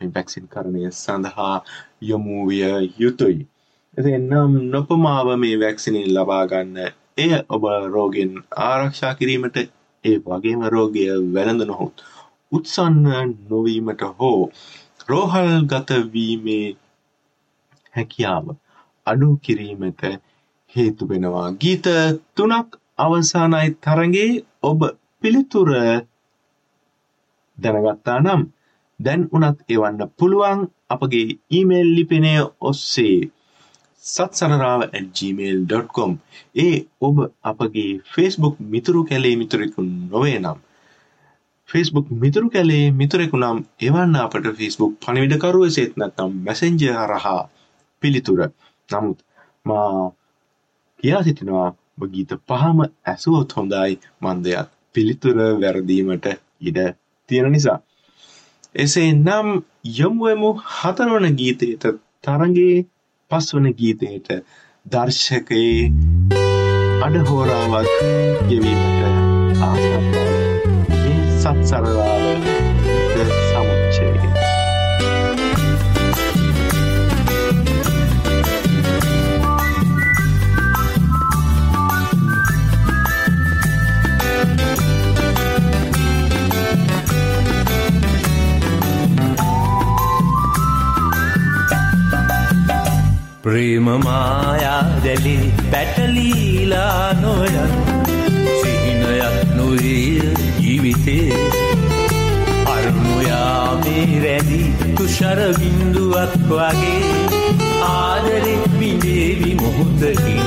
මේ 0.00 0.10
වැක්සින් 0.10 0.46
කරණය 0.46 0.82
සඳහා 0.92 1.56
යොමු 2.02 2.36
විය 2.48 2.64
යුතුයි. 2.98 3.40
එතින් 3.96 4.22
නම් 4.24 4.52
නොපමාව 4.70 5.28
මේ 5.36 5.56
වැක්සිනින් 5.56 6.08
ලබාගන්න 6.14 6.76
එය 7.18 7.30
ඔබ 7.48 7.64
රෝගෙන් 7.88 8.32
ආරක්ෂා 8.64 9.12
කිරීමට 9.14 9.56
ඒ 10.04 10.16
වගේම 10.24 10.60
රෝගය 10.68 11.04
වැළඳ 11.34 11.62
නොහොත් 11.64 11.96
උත්සන්න 12.52 13.34
නොවීමට 13.48 14.02
හෝ 14.18 14.40
රෝහල් 15.08 15.50
ගතවීමේ 15.66 16.66
හැකියාව 17.94 18.46
අඩු 19.06 19.28
කිරීමට 19.42 20.02
හේතු 20.78 21.02
වෙනවා. 21.06 21.48
ගීත 21.54 21.86
තුනක් 22.36 22.68
අවසානයි 22.98 23.68
තරගේ 23.78 24.30
ඔබ 24.62 24.80
පිළිතුර 25.22 25.70
දැනගත්තා 27.58 28.18
නම් 28.18 28.42
දැන් 29.00 29.22
උනත් 29.32 29.58
එවන්න 29.68 30.00
පුළුවන් 30.18 30.60
අපගේ 30.90 31.26
ඊමේල් 31.50 31.88
ලිපිනය 31.96 32.32
ඔස්සේ 32.62 33.18
සත්සනරාව 34.04 34.82
gmail.com 35.12 36.12
ඒ 36.56 36.76
ඔබ 37.00 37.16
අපගේ 37.42 37.90
ෆේස්බුක් 38.12 38.54
මිතුරු 38.66 39.00
කැලේ 39.04 39.36
මිතුරෙකු 39.36 39.80
නොවේ 39.82 40.38
නම්. 40.38 40.58
ෆේස්බුක් 41.68 42.06
මිතුරු 42.16 42.46
කැලේ 42.50 42.84
මිතුරෙකු 42.92 43.36
නම් 43.36 43.58
එවන්න 43.80 44.14
අපට 44.16 44.46
ෆේස්බුක් 44.58 44.92
පණිවිඩකරුව 45.02 45.64
සේත් 45.70 45.92
නැත්නම් 45.96 46.30
මැසෙන්ජ 46.44 46.82
හරහා 46.96 47.42
පිළිතුර. 48.02 48.40
නමුත් 48.88 49.18
මා 49.66 50.12
කියා 51.02 51.22
සිටිනවා 51.22 51.68
ඔබ 51.96 52.10
ගීත 52.12 52.32
පහම 52.46 52.78
ඇසුවොත් 53.06 53.52
හොඳයි. 53.52 53.92
මන්දයත් 54.20 54.68
පිළිතුර 54.94 55.38
වැරදීමට 55.56 56.26
ඉඩ 56.62 56.78
තියෙන 57.28 57.52
නිසා. 57.52 57.78
එසේ 58.76 59.10
නම් 59.14 59.48
යොමුුවමු 59.94 60.50
හතරවන 60.72 61.26
ගීතයට 61.34 61.84
තරගේ 62.24 62.76
පස්වන 63.30 63.66
ගීතයට 63.74 64.28
දර්ශකයේ 64.86 65.82
අඩහෝරාවත් 67.00 67.92
ගෙවීමට 68.48 69.60
ආසත්තාව 69.62 70.32
ඒ 71.02 71.20
සත්සරලාව 71.36 72.67
ප්‍රේමමායාදැලි 93.48 95.36
පැටලීලා 95.72 97.12
නොයන් 97.20 97.70
සිහිනයක් 98.62 99.36
නොයේ 99.58 100.32
ජීවිතේ. 100.62 101.38
අරමුයාමේ 102.72 104.04
රැදි 104.24 104.60
තුෂර 104.98 105.40
බින්දුවක් 105.60 106.34
වගේ 106.50 107.12
ආදරෙක් 107.92 108.64
විඳේවි 108.80 109.52
මොහොතකින්. 109.62 110.46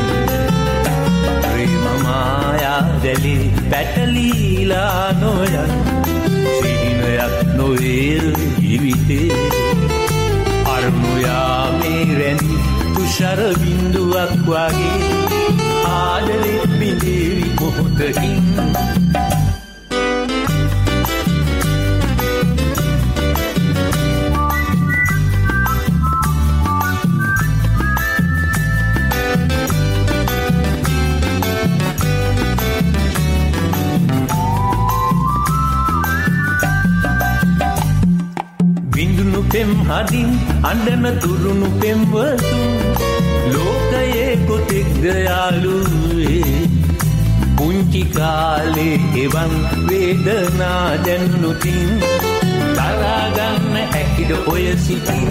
ප්‍රේමමායාදැලි 1.46 3.36
පැටලීලා 3.72 5.08
නොයන් 5.24 5.74
සිහිනයක් 6.60 7.36
නොයේ 7.58 8.22
ජීවිතේ. 8.62 9.32
අරමුයාමේ 10.76 12.06
රැදි 12.22 12.71
තුෂර 13.22 13.42
බින්දුවක් 13.62 14.32
වගේ 14.46 15.10
ආදරෙක් 15.88 16.72
බිඳේවි 16.80 17.48
මොහොතකින්. 17.60 18.38
විඳුණු 38.96 39.42
පෙම් 39.54 39.70
හදින් 39.90 40.30
අඩන 40.72 41.06
තුරුණු 41.22 41.70
පෙම්වතුන් 41.82 42.81
ලෝකයේ 43.54 44.38
කොතෙක්ද 44.48 45.04
යාලුවේ 45.28 46.68
පුංචි 47.58 48.04
කාලේ 48.16 48.96
එවන් 49.24 49.54
වේදනා 49.88 50.86
දැන්නුතින් 51.06 51.82
තරාගන්න 52.78 53.76
හැකිද 53.94 54.32
ඔය 54.54 54.66
සිතින්? 54.86 55.28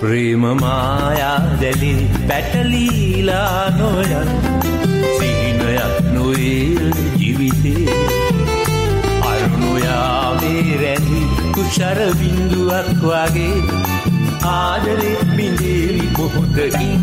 ප්‍රේමමායා 0.00 1.38
දැලි 1.60 1.92
පැටලීලා 2.28 3.70
නොයන් 3.78 4.30
සිහිනයක් 5.18 5.96
නොේ 6.14 6.92
ජීවිතේ. 7.20 7.98
අරුණුයාමේ 9.30 10.66
රැඳි 10.82 11.22
කුෂර 11.54 12.00
බින්දුවක් 12.20 13.02
වගේ 13.04 13.89
ආදරෙ 14.42 15.10
බිඳේවි 15.36 16.06
මොහොතකින් 16.16 17.00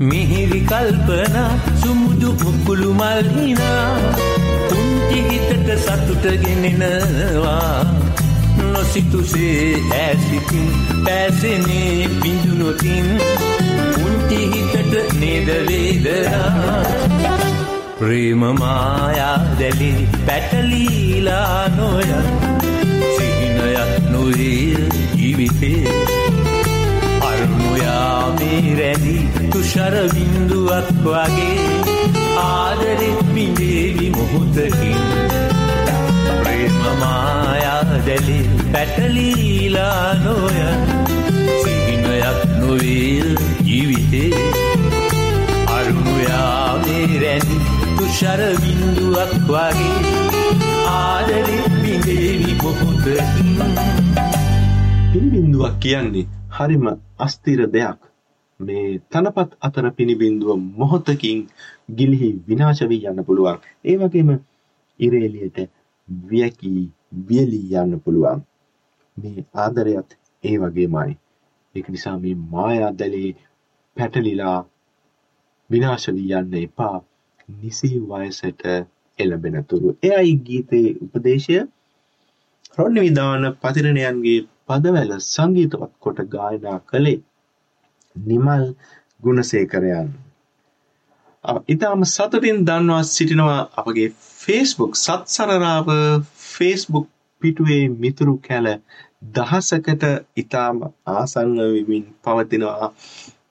මිහිරි 0.00 0.60
කල්පනා 0.62 1.50
සුමුදු 1.82 2.32
මුකුළු 2.42 2.94
මල්හිනා 2.94 4.39
පුංචි 4.70 5.20
හිතට 5.28 5.68
සතුට 5.84 6.24
ගෙනෙනවා. 6.44 7.74
නොසිතුසේ 8.72 9.76
ඇසිතින් 10.00 10.68
පැසනේ 11.04 12.08
පිඳුනොතින් 12.22 13.06
පුංචි 13.94 14.40
හිතට 14.52 14.94
නේදවේදනා 15.20 16.50
ප්‍රේමමායා 18.00 19.36
දැලි 19.58 19.90
පැටලීලා 20.26 21.68
නොයන් 21.76 22.12
සිහිනයක් 23.16 23.92
නොයේ 24.10 24.88
ජීවිතේ. 25.16 25.94
අරුමුයාමේ 27.28 28.62
රැදි 28.80 29.16
තුෂර 29.52 29.96
බින්දුවක් 30.14 30.88
වගේ. 31.04 31.80
ආදරෙක් 32.44 33.20
බිඳේවි 33.34 33.99
මොහොතකින් 34.32 34.98
ප්‍රේමමායාදැලි 36.42 38.38
පැටලීලා 38.72 40.14
නොයන් 40.14 40.80
සිහිනයක් 41.62 42.38
නොවේල් 42.58 43.30
ජීවිතේ. 43.64 44.42
අරුමුයාමේ 45.68 47.08
රැදි 47.22 47.56
තුෂර 47.96 48.42
බින්දුවක් 48.62 49.32
වගේ. 49.48 49.98
ආදරෙක් 50.88 51.66
බිඳේවි 51.82 52.52
මොහොතකින් 52.62 53.58
පිළිබිඳුවක් 55.12 55.74
කියන්නේ 55.80 56.26
හරිම 56.50 56.86
අස්තිර 57.18 57.60
දෙයක්. 57.72 58.00
මේ 58.60 59.00
තනපත් 59.10 59.50
අතර 59.60 59.86
පිණිබිඳුව 59.90 60.58
මොහොතකින් 60.78 61.38
ගිලිහි 61.96 62.30
විනාශ 62.46 62.82
වී 62.84 63.02
යන්න 63.06 63.24
පුළුවන්. 63.24 63.58
ඒ 63.84 63.96
වගේම 63.96 64.30
ඉරේලියට 65.00 65.58
වියකී 66.28 66.82
වියලී 67.28 67.76
යන්න 67.76 68.00
පුළුවන්. 68.00 68.40
මේ 69.16 69.46
ආදරයත් 69.56 70.16
ඒ 70.44 70.56
වගේමයි. 70.58 71.18
ඒක 71.74 71.88
නිසා 71.88 72.16
මේ 72.18 72.36
මායා 72.52 72.92
දැලේ 72.94 73.30
පැටලිලා 73.96 74.58
විනාශ 75.70 76.08
වී 76.10 76.30
යන්න 76.34 76.56
එපා. 76.60 76.96
නිසි 77.54 77.90
වයසට 78.08 78.62
එළඹෙන 79.18 79.64
තුරු. 79.64 79.96
එයයි 80.04 80.38
ගීතයේ 80.40 80.96
උපදේශය. 81.04 81.58
රොන්නි 82.78 83.00
විධාන 83.00 83.44
පතිරණයන්ගේ 83.62 84.38
පදවැල 84.66 85.12
සංගීතවත් 85.24 85.92
කොට 85.98 86.18
ගායනා 86.28 86.78
කළේ 86.86 87.18
නිමල් 88.16 88.64
ගුණසේකරයන්. 89.22 90.08
ඉතාම 91.44 92.04
සතුටින් 92.04 92.58
දන්වා 92.66 93.02
සිටිනවා 93.04 93.60
අපගේ 93.74 94.08
ෆේස්බුක් 94.38 94.92
සත්සරරාව 94.96 95.88
ෆේස්බුක් 96.46 97.06
පිටුවේ 97.42 97.84
මිතුරු 97.96 98.34
කැල 98.38 98.66
දහසකට 99.30 100.04
ඉතාම 100.36 100.76
ආසන්න 101.08 101.56
විමින් 101.68 102.04
පවතිනවා. 102.22 102.88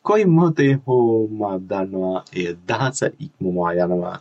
කොයි 0.03 0.25
මොහොතේ 0.27 0.73
හෝ 0.83 1.27
මා 1.33 1.55
දන්නවා 1.63 2.19
එය 2.35 2.47
දහස 2.67 2.99
ඉක්මවා 3.19 3.71
යනවා. 3.79 4.17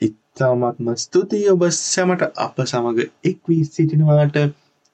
ඉතාමත්ම 0.00 0.86
ස්තුතියි 0.96 1.48
ඔබ 1.50 1.62
සැමට 1.72 2.22
අප 2.38 2.56
සමඟ 2.64 3.00
එක් 3.24 3.38
වී 3.48 3.62
සිටිනවාට 3.66 4.36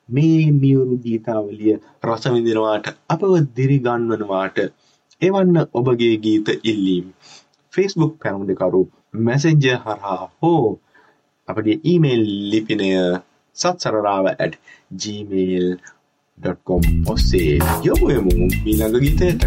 මේ 0.08 0.44
මියුරු 0.52 0.96
ගීතාවලිය 0.98 1.74
රසවිඳිනවාට 2.04 2.86
අපව 3.08 3.32
දිරිගන්වනවාට 3.56 4.56
එවන්න 5.22 5.56
ඔබගේ 5.74 6.14
ගීත 6.18 6.48
ඉල්ලීම්. 6.64 7.06
ෆේස්බුක් 7.78 8.12
පැනුම්දකරු 8.22 8.82
මැසෙන්ජ 9.22 9.66
හරහා 9.78 10.22
හෝ 10.38 10.64
අපගේ 11.48 11.76
ඊමේල් 11.84 12.24
ලිපිනය 12.50 12.88
සත්සරරාව 13.56 14.26
at 14.36 14.54
gmail.com 14.96 16.82
ඔස්සේ 17.06 17.52
යොමුයමු 17.84 18.32
මීළඟ 18.36 18.98
ගීතයට 18.98 19.42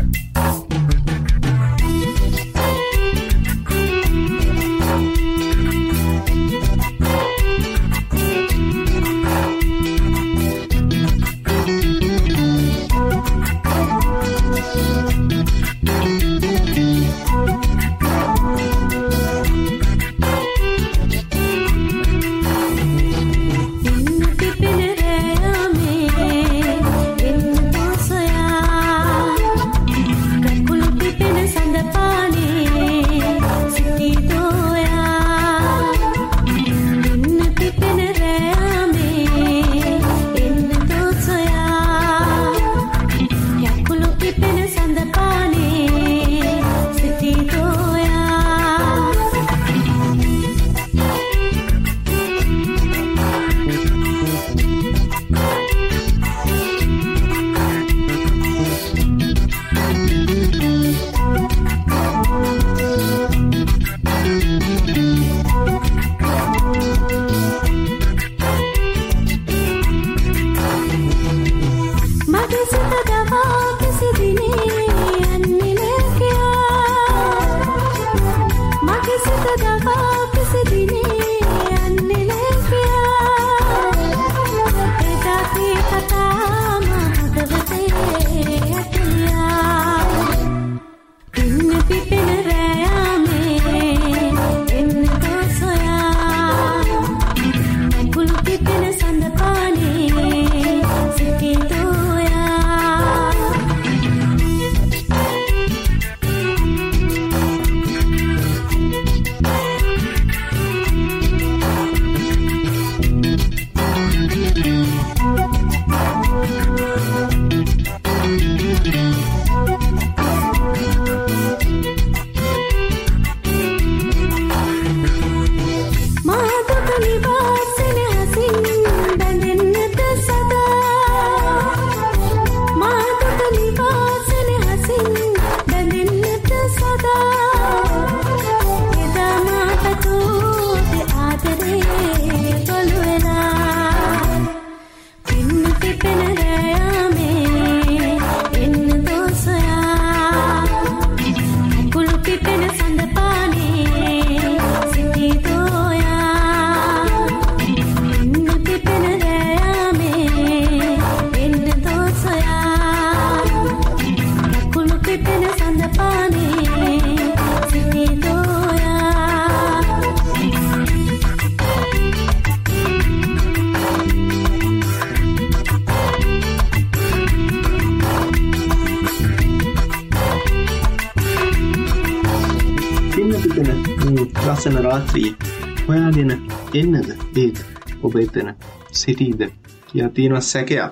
එන්නද 186.74 187.10
ඒත් 187.38 187.58
ඔබ 188.02 188.15
එතන 188.17 188.50
සිටීද 188.94 189.42
කියා 189.88 190.10
තියෙනවා 190.10 190.44
සැකයක්. 190.44 190.92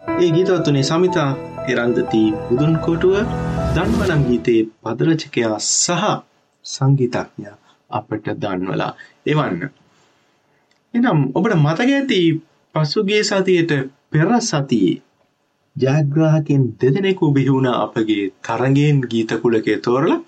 ඒ 0.00 0.30
ගීතවත්තුනේ 0.30 0.82
සමිතා 0.82 1.30
එරන්දති 1.68 2.22
බුදුන් 2.46 2.74
කොටුව 2.78 3.16
දන්වනම් 3.74 4.22
ගීතයේ 4.24 4.68
පදරචකයා 4.82 5.58
සහ 5.60 6.08
සංගීතඥ 6.64 7.54
අපට 7.90 8.26
දන්වලා 8.38 8.92
එවන්න. 9.26 9.62
එනම් 10.94 11.20
ඔබට 11.34 11.54
මතක 11.56 11.88
ඇති 11.90 12.20
පසුගේ 12.74 13.22
සතියට 13.24 13.72
පෙර 14.10 14.28
සතියේ 14.42 15.00
ජයග්‍රාහකෙන් 15.76 16.62
දෙදෙනෙකු 16.80 17.32
බිහිවුණ 17.32 17.68
අපගේ 17.74 18.24
තරගෙන් 18.42 18.98
ගීතකුලකේ 19.06 19.78
තෝරලා 19.78 20.20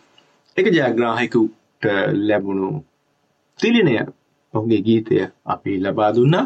එක 0.57 0.67
ජයග්‍රාහකුට 0.69 1.83
ලැබුණු 2.23 2.71
තිලිනය 3.61 3.95
ඔහුගේ 4.55 4.83
ගීතය 4.83 5.15
අපි 5.47 5.73
ලබා 5.81 6.11
දුන්නා. 6.15 6.45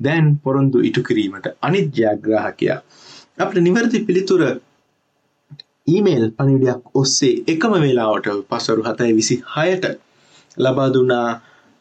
දැන් 0.00 0.26
පොරොන්දු 0.44 0.78
ඉටු 0.80 1.00
කිරීමට 1.02 1.46
අනිත් 1.60 1.88
ජයග්‍රාහකයා 1.96 2.78
අපට 3.38 3.56
නිවැරදි 3.58 3.98
පිළිතුර 4.06 4.42
ඊමේල් 5.86 6.24
පණිවිඩයක් 6.30 6.82
ඔස්සේ 6.94 7.34
එකම 7.46 7.72
වෙලාවට 7.76 8.26
පසරු 8.50 8.82
හතයි 8.82 9.12
විසි 9.12 9.36
හයට 9.54 9.84
ලබා 10.56 10.88
දුන්නා 10.88 11.28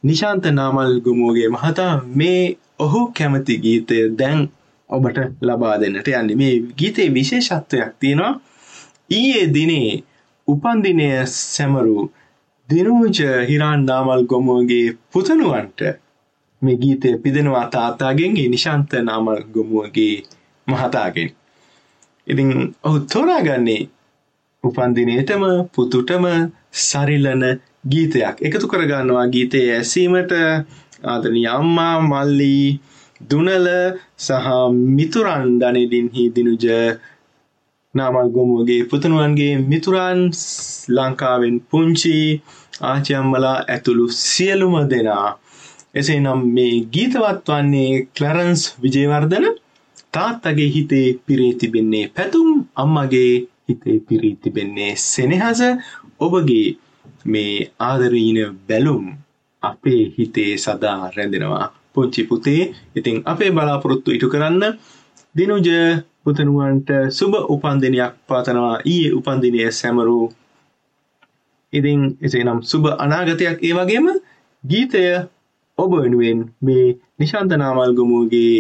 නිශාන්ත 0.04 0.46
නාමල් 0.52 0.94
ගුමුවගේ 1.00 1.50
මහතා. 1.50 1.94
මේ 2.16 2.58
ඔහු 2.80 3.02
කැමති 3.10 3.58
ගීතය 3.58 3.98
දැන් 4.18 4.40
ඔබට 4.90 5.18
ලබා 5.42 5.76
දෙන්නට 5.78 6.08
යන්නේ. 6.10 6.36
මේ 6.36 6.54
ගීතේ 6.80 7.10
විශේෂත්වයක් 7.10 7.92
තියෙනවා. 8.00 8.34
ඊයේ 9.10 9.46
දිනේ 9.54 10.04
උපන්දිනය 10.48 11.08
සැමරු 11.28 11.96
දිනූජ 12.72 13.20
හිරාන් 13.50 13.82
නාමල් 13.86 14.22
ගොමුවගේ 14.26 14.86
පුතනුවන්ට 15.12 15.80
මේ 16.62 16.78
ගීතය 16.78 17.10
පිදෙනවා 17.18 17.66
තාත්තාගෙන් 17.70 18.34
නිශාන්ත 18.52 18.92
නාමල් 19.04 19.42
ගොමුවගේ 19.54 20.16
මහතාගෙන්. 20.68 21.30
ඉතින් 22.28 22.50
ඔහු 22.84 22.98
තෝරාගන්නේ 23.12 23.82
උපන්දිනයටම 24.64 25.44
පුතුටම 25.74 26.26
සරිලන 26.80 27.44
ගීතයක්. 27.84 28.36
එකතු 28.40 28.66
කරගන්නවා 28.68 29.28
ගීතය 29.28 29.62
ඇසීමට 29.72 30.32
ආදරනීය 31.06 31.50
අම්මා 31.50 31.96
මල්ලී 32.02 32.68
දුනල 33.30 33.68
සහ 34.18 34.48
මිතුරන් 34.90 35.46
දනෙදින්හි 35.60 36.24
දිනුජ 36.36 36.66
නාමල් 37.94 38.30
ගොමුවගේ 38.30 38.88
පුතනුවන්ගේ 38.90 39.54
මිතුරන් 39.64 40.20
ලංකාවෙන් 40.90 41.56
පුංචි 41.70 42.18
ආචියම්මලා 42.90 43.58
ඇතුළු 43.74 44.06
සියලුම 44.26 44.76
දෙනා. 44.92 45.28
එසේ 46.00 46.20
නම් 46.20 46.42
මේ 46.56 46.74
ගීතවත් 46.94 47.48
වන්නේ 47.50 47.92
ක්ලරන්ස් 48.16 48.62
විජේවර්ධන 48.84 49.48
තාත්තගේ 50.16 50.70
හිතේ 50.76 51.08
පිරී 51.26 51.54
තිබෙන්නේ 51.60 52.06
පැතුම් 52.16 52.50
අම්මගේ 52.76 53.34
හිතේ 53.68 53.98
පිරී 54.08 54.36
තිබෙන්නේ 54.44 54.94
සෙනෙහස 55.06 55.62
ඔබගේ 56.20 56.68
මේ 57.26 57.56
ආදරීන 57.90 58.40
බැලුම් 58.68 59.06
අපේ 59.64 60.02
හිතේ 60.18 60.52
සදා 60.58 61.00
රැඳෙනවා. 61.16 61.68
පුංචි 61.94 62.22
පුතේ 62.24 62.62
ඉතින් 62.96 63.18
අපේ 63.26 63.52
බලාපොරොත්තු 63.52 64.10
ඉටු 64.12 64.28
කරන්න 64.34 64.64
දිනුජ 65.36 65.68
පුතනුවන්ට 66.24 66.90
සුබ 67.18 67.34
උපන්දිනයක් 67.54 68.14
පාතනවා. 68.28 68.78
ඊයේ 68.86 69.16
උපන්දිනය 69.20 69.60
සැමරූ 69.72 70.26
ඉතින් 71.74 72.02
එසේ 72.22 72.44
නම් 72.44 72.60
සුබ 72.64 72.86
අනාගතයක් 72.98 73.58
ඒ 73.62 73.74
වගේම 73.74 74.08
ගීතය 74.64 75.04
ඔබ 75.78 75.92
වෙනුවෙන් 75.94 76.40
මේ 76.62 76.88
නිශාන්තනාමල්ගමුගේ 77.20 78.56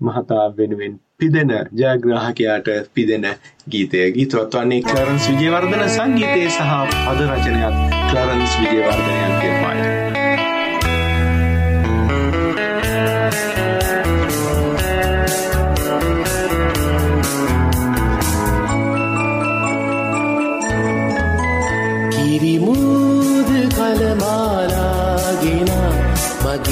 මහතා 0.00 0.46
වෙනුවෙන් 0.56 0.94
පිදෙන 1.18 1.50
ජයග්‍රාහකයාට 1.72 2.68
පිදෙන 2.94 3.26
ගීතය 3.70 4.00
ගීතවත් 4.12 4.54
වන්නේ 4.54 4.82
ක්ලරන්ස් 4.82 5.28
විජයවර්ධන 5.30 5.84
සංගීතය 5.90 6.48
සහ 6.50 6.72
පද 7.02 7.20
රචනයක් 7.28 7.76
ක්ලරන්ස් 8.08 8.56
විජයවර්ධනයන් 8.60 9.36
නිර්මාණය. 9.36 9.93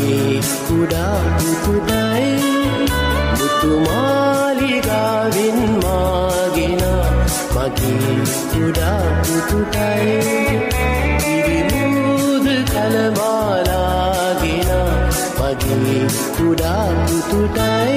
මගේ 0.03 0.41
කුඩා 0.69 1.19
පුතුටයි 1.37 2.31
මුතුමාලිගාවෙන් 3.39 5.59
මාගෙන 5.83 6.83
මගේ 7.55 8.17
කුඩා 8.53 9.03
පුතුටයි 9.21 10.17
කිරිමුද 11.23 12.47
කළමාලාගෙන 12.73 14.71
මගේ 15.39 16.03
කුඩා 16.37 16.89
පුතුටයි 17.05 17.97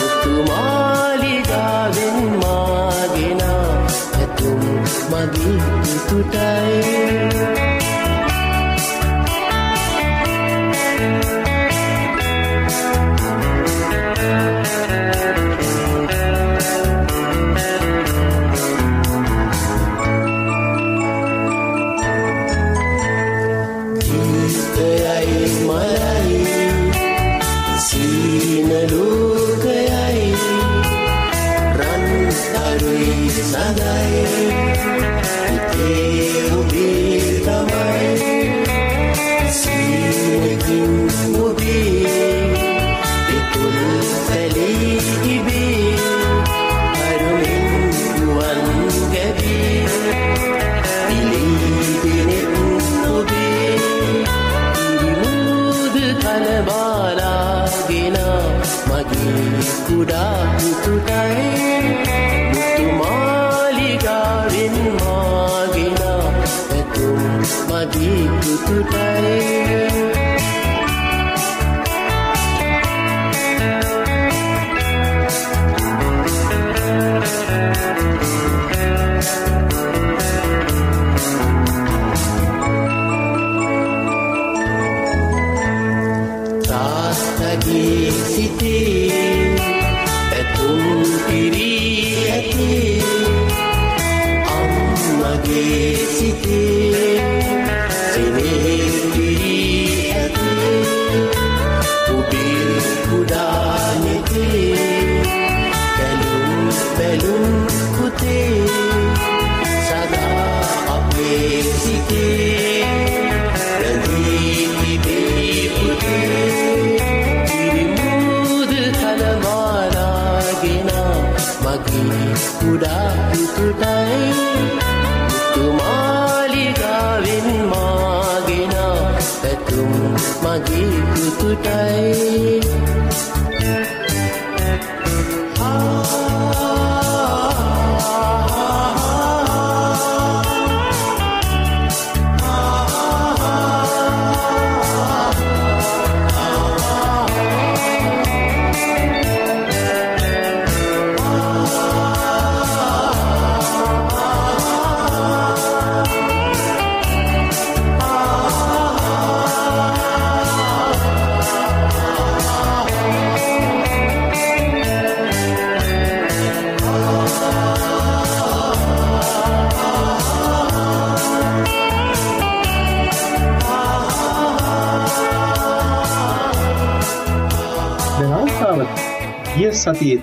මුතුමාලිගාවෙන් 0.00 2.18
මාගෙන 2.42 3.42
ඇතුම් 3.46 4.62
මගේ 5.12 5.58
පුතුටයි 5.82 7.75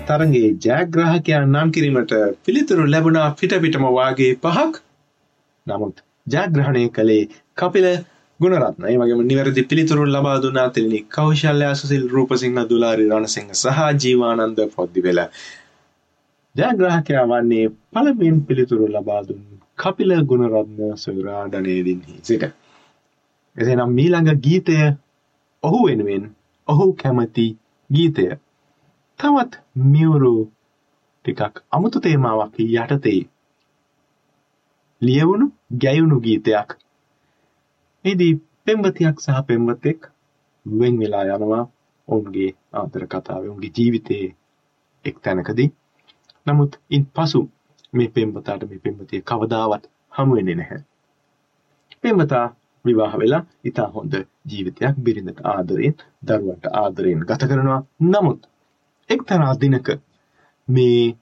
තරගේ 0.06 0.48
ජයග්‍රාහකයන් 0.62 1.44
නම් 1.46 1.68
කිරීමට 1.70 2.12
පිළිතුරු 2.44 2.82
ලැබුණා 2.86 3.28
පිටපිටම 3.32 3.84
වාගේ 3.90 4.32
පහක්. 4.38 4.74
නමුත් 5.66 6.02
ජයග්‍රහණය 6.26 6.82
කළේ 6.90 7.22
කපිල 7.56 7.86
ගුණරත්න. 8.40 8.84
ඒ 8.84 8.96
වගේම 8.96 9.22
නිවැරදි 9.22 9.64
පිළිතුරු 9.64 10.04
ලබා 10.06 10.36
දුන්නා 10.42 10.68
තෙලිනි 10.70 11.00
කෞශල්‍ය 11.10 11.70
සුසිල් 11.74 12.04
රූපසිංහ 12.08 12.60
දුලාරි 12.66 13.08
රණසිංහ 13.08 13.50
සහ 13.54 13.80
ජීවානන්ද 13.98 14.60
පොද්දිවෙල. 14.74 15.20
ජයග්‍රාහකයා 16.54 17.24
වන්නේ 17.26 17.64
පළමුවෙන් 17.92 18.38
පිළිතුරු 18.42 18.88
ලබා 18.88 19.22
දුන් 19.22 19.42
කපිල 19.78 20.12
ගුණරත්න 20.24 20.96
සොයුරාඩනේදින්හි 20.98 22.20
සිට. 22.22 22.44
එසේනම් 23.56 23.92
මීළඟ 23.92 24.32
ගීතය 24.42 24.80
ඔහු 25.62 25.84
වෙනුවෙන් 25.86 26.24
ඔහු 26.68 26.86
කැමති 26.94 27.46
ගීතය 27.90 28.24
තවත් 29.20 29.52
මියවුරු 29.84 30.32
ටිකක් 31.24 31.54
අමුතු 31.70 32.00
තේමාවක් 32.00 32.56
යටතේ 32.60 33.20
ලියවුණු 35.02 35.46
ගැයුණු 35.80 36.16
ගීතයක්. 36.20 36.68
එදී 38.04 38.34
පෙම්වතියක් 38.64 39.16
සහ 39.20 39.40
පෙම්වතෙක් 39.46 40.00
වෙන් 40.66 40.94
වෙලා 40.98 41.24
යනවා 41.28 41.64
ඔවුන්ගේ 42.08 42.50
ආදර 42.72 43.04
කතාවේ 43.06 43.50
ඔවුන්ගේ 43.50 43.74
ජීවිතයේ 43.76 44.28
එක් 45.04 45.16
තැනකදී. 45.20 45.68
නමුත් 46.46 46.72
ඉන් 46.90 47.04
පසු 47.06 47.40
මේ 47.92 48.08
පෙම්වතාට 48.10 48.62
මේ 48.68 48.78
පෙම්වතිය 48.78 49.22
කවදාවත් 49.22 49.84
හමු 50.12 50.36
වෙන්නේ 50.36 50.54
නැහැ. 50.54 50.80
පෙම්වතා 52.02 52.46
විවාහ 52.84 53.14
වෙලා 53.18 53.42
ඉතා 53.64 53.88
හොඳ 53.90 54.14
ජීවිතයක් 54.50 54.96
බිරිඳට 55.02 55.40
ආදරයෙන් 55.44 55.94
දරුවන්ට 56.22 56.66
ආදරයෙන් 56.74 57.20
ගත 57.22 57.42
කරනවා. 57.44 57.80
නමුත් 58.04 58.40
එක්තරා 59.10 59.54
දිනක 59.56 59.88
මේ 60.68 61.16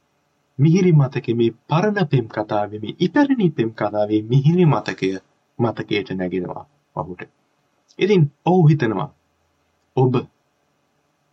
මිහිරි 0.58 0.92
මතකේ 0.94 1.34
මේ 1.34 1.50
පරණ 1.68 2.08
පෙම් 2.08 2.26
කතාවේ 2.28 2.78
මේ 2.78 2.94
ඉපැරණි 3.00 3.50
පෙම් 3.50 3.70
කතාවේ 3.72 4.22
මිහිරි 4.24 4.66
මතකය 4.66 5.08
මතකයට 5.58 6.10
නැගෙනවා 6.12 6.64
ඔහුට. 6.96 7.22
ඉතින් 7.98 8.22
ඔහු 8.46 8.62
හිතනවා 8.68 9.10
ඔබ 9.96 10.14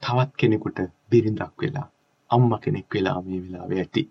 තවත් 0.03 0.31
කෙනෙකුට 0.35 0.79
බිරිඳක් 1.09 1.53
වෙලා 1.61 1.87
අම්මා 2.29 2.59
කෙනෙක් 2.59 2.93
වෙලා 2.93 3.21
මේ 3.21 3.41
වෙලාවේ 3.43 3.79
ඇති. 3.79 4.03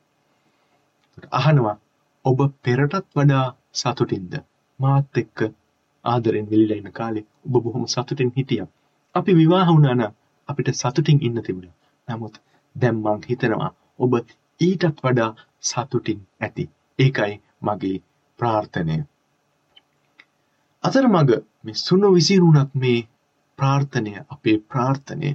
අහනවා 1.32 1.76
ඔබ 2.24 2.38
පෙරටත් 2.62 3.06
වඩා 3.16 3.46
සතුටින්ද 3.74 4.34
මාත් 4.80 5.16
එක්ක 5.16 5.38
ආදරෙන් 6.04 6.50
වෙලිලා 6.50 6.78
ඉන්න 6.78 6.92
කාලේ 6.92 7.26
ඔබ 7.46 7.62
බොහොම 7.64 7.84
සතුටින් 7.86 8.32
හිටියා. 8.36 8.68
අපි 9.14 9.32
විවාහ 9.34 9.68
වුණා 9.68 9.94
නම් 9.94 10.12
අපිට 10.48 10.68
සතුටින් 10.74 11.18
ඉන්න 11.22 11.42
තිබුණා. 11.42 11.76
නමුත් 12.08 12.34
දැන් 12.76 12.96
මං 12.96 13.20
හිතනවා 13.28 13.70
ඔබ 13.98 14.12
ඊටත් 14.60 15.04
වඩා 15.04 15.30
සතුටින් 15.62 16.20
ඇති. 16.40 16.64
ඒකයි 16.98 17.34
මගේ 17.62 17.96
ප්‍රාර්ථනය. 18.38 18.96
අතරමඟ 20.84 21.32
මේ 21.64 21.74
සුණු 21.76 22.08
විසිරුණත් 22.14 22.72
මේ 22.74 22.98
ප්‍රාර්ථනය 23.58 24.12
අපේ 24.28 24.56
ප්‍රාර්ථනය 24.70 25.30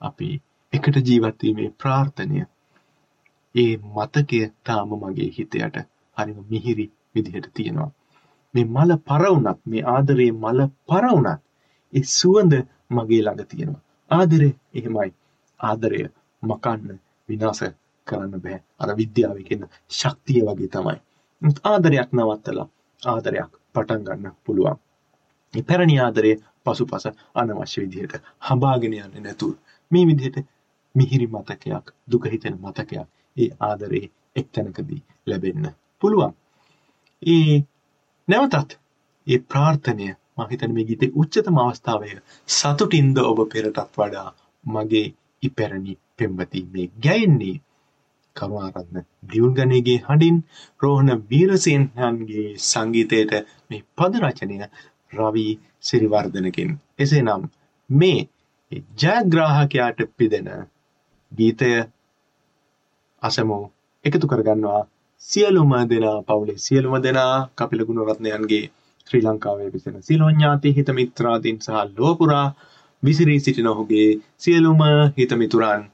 අපි 0.00 0.28
එකට 0.72 0.96
ජීවත් 1.08 1.42
වීමේ 1.42 1.70
ප්‍රාර්ථනය 1.80 2.44
ඒ 3.54 3.72
මතකය 3.88 4.40
තාම 4.64 4.90
මගේ 5.02 5.30
හිතයට 5.36 5.76
හරිම 6.16 6.38
මිහිරි 6.50 6.86
විදිහට 7.14 7.48
තියෙනවා. 7.54 7.90
මේ 8.54 8.66
මල 8.66 8.90
පරවුණත් 9.08 9.60
මේ 9.66 9.84
ආදරයේ 9.86 10.32
මල 10.34 10.60
පරවුණත් 10.88 11.42
ඒ 11.92 12.04
සුවඳ 12.10 12.54
මගේ 12.90 13.22
ළඟ 13.22 13.48
තියෙනවා. 13.50 13.82
ආදරය 14.10 14.50
එහෙමයි. 14.74 15.10
ආදරය 15.60 16.00
මකන්න 16.42 17.00
විනාශ 17.28 17.64
කරන්න 18.06 18.40
බෑ. 18.40 18.58
අර 18.78 18.90
විද්‍යාවේ 18.96 19.44
කියන 19.44 19.66
ශක්තිය 19.90 20.42
වගේ 20.42 20.70
තමයි. 20.70 20.98
ආදරයක් 21.64 22.10
නවත්තලා 22.12 22.68
ආදරයක් 23.02 23.52
පටන් 23.74 24.04
ගන්න 24.04 24.34
පුළුවන්. 24.44 24.78
මේ 25.54 25.64
පැරණි 25.64 25.96
ආදරයේ 26.00 26.42
පසුපස 26.64 27.06
අනවශ්‍ය 27.34 27.78
විදිහට 27.82 28.14
හඹාගෙන 28.40 28.94
යන්නේ 28.94 29.20
නැතුව 29.20 29.54
මේ 29.90 30.04
විදිහට 30.06 30.38
මිහිරි 30.94 31.26
මතකයක් 31.28 31.92
දුක 32.08 32.24
හිතෙන 32.26 32.58
මතකයක් 32.60 32.92
ඒ 33.36 33.50
ආදරේ 33.60 34.04
එක්තැනකදී 34.36 35.02
ලැබෙන්න 35.26 35.66
පුළුවන්. 36.02 36.32
ඒ 37.22 37.56
නැවතත් 38.28 38.70
ඒ 39.26 39.38
ප්‍රාර්ථනය 39.44 40.06
මම 40.36 40.48
හිතන්නේ 40.50 40.74
මේ 40.74 40.84
ගීතේ 40.84 41.14
උච්චතම 41.14 41.58
අවස්ථාවය 41.58 42.10
සතුටින්ද 42.48 43.18
ඔබ 43.22 43.38
පෙරටත් 43.48 43.92
වඩා 43.96 44.28
මගේ 44.64 45.06
ඉපැරණි 45.44 45.94
පෙම්වති 46.16 46.60
මේ 46.68 46.88
ගැයෙන්නේ 47.00 47.54
කරුණාරත්න 48.36 49.04
දියුල්ගණේගේ 49.30 49.98
හඬින් 50.02 50.38
රෝහණ 50.82 51.24
වීරසේනන්ගේ 51.30 52.46
සංගීතයට 52.62 53.32
මේ 53.68 53.82
පද 53.96 54.22
රචනය 54.22 54.56
රවි 55.12 55.46
සිරිවර්ධනකින්. 55.80 56.70
එසේනම් 56.98 57.42
මේ 57.90 58.20
ජයග්‍රාහකයාට 58.98 60.00
පිදෙන 60.16 60.48
ගීතය 61.32 61.70
අසමු 63.22 63.58
එකතු 64.04 64.26
කරගන්නවා 64.26 64.82
සියලුම 65.22 65.72
දෙනා 65.86 66.18
පවුලේ 66.22 66.58
සියලුම 66.58 66.94
දෙනා 67.02 67.34
කපිල 67.56 67.84
ගුණරත්නයන්ගේ 67.84 68.64
ශ්‍රී 69.10 69.22
ලංකාවේ 69.22 69.72
විසෙන 69.72 70.02
සියලුම 70.02 70.30
ඥාති 70.30 70.74
හිත 70.76 70.88
මිත්‍රාදීන් 70.92 71.58
සහ 71.58 71.70
ලොව 71.92 72.14
පුරා 72.18 72.46
විසිරී 73.04 73.40
සිටින 73.40 73.66
ඔහුගේ 73.66 74.08
සියලුම 74.38 74.82
හිත 75.18 75.36
මිතුරන් 75.36 75.84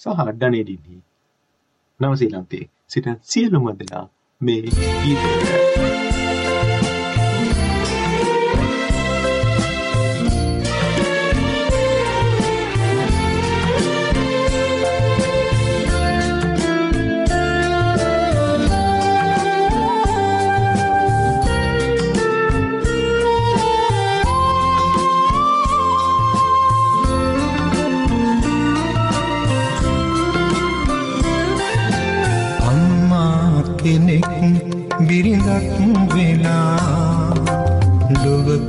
සහ 0.00 0.24
අඩනේඩින්හි 0.24 0.98
නවසීලන්තේ 2.00 2.64
සිටින 2.88 3.20
සියලුම 3.24 3.70
දෙනා 3.74 4.06
මේ 4.40 4.60
ගීතයට 4.62 6.13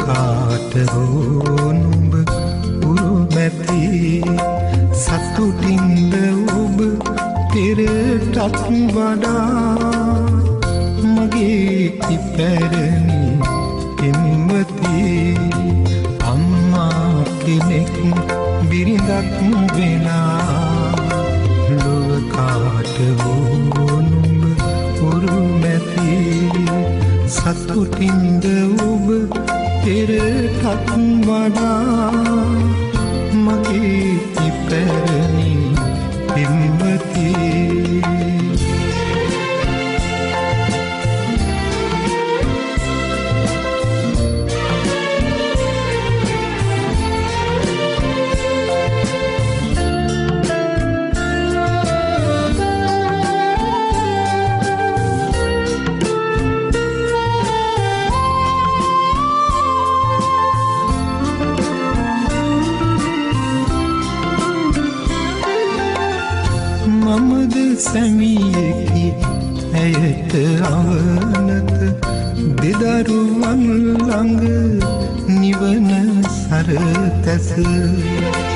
කාට 0.07 0.73
හෝ 0.89 1.69
නුඹ 1.73 2.13
උරුමැති 2.87 3.85
සතුටින්ද 5.03 6.13
ඔබ 6.55 6.77
පෙරටත් 7.51 8.37
වඩා 8.95 9.45
මගේ 11.05 11.87
ඉපැරණි 12.15 13.21
එම්මති 14.09 15.01
අම්මා 16.33 17.23
කෙනෙක් 17.41 17.95
බිරිඳක් 18.69 19.33
වෙලා 19.73 20.93
ලොවකාට 21.73 22.95
වූනුඹ 23.19 24.43
උරුමැති 25.09 26.13
සතුටින්ද 27.37 28.45
ඔබ 28.85 28.94
පෙරටත් 29.85 30.89
වඩා 31.27 32.84
تسير 77.25 78.54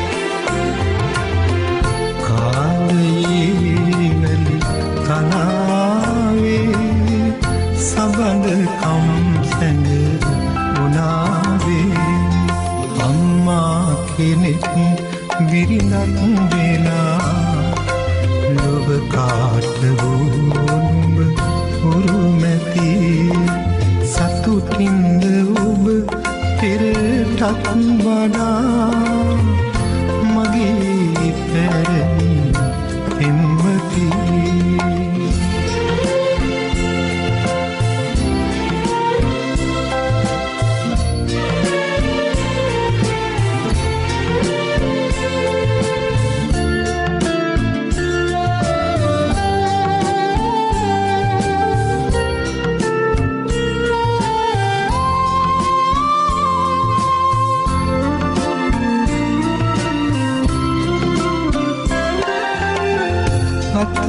වඩා 28.19 28.91
මගේ 30.33 31.29
පැරණි 31.51 32.31
පෙම්වතිී 33.09 33.58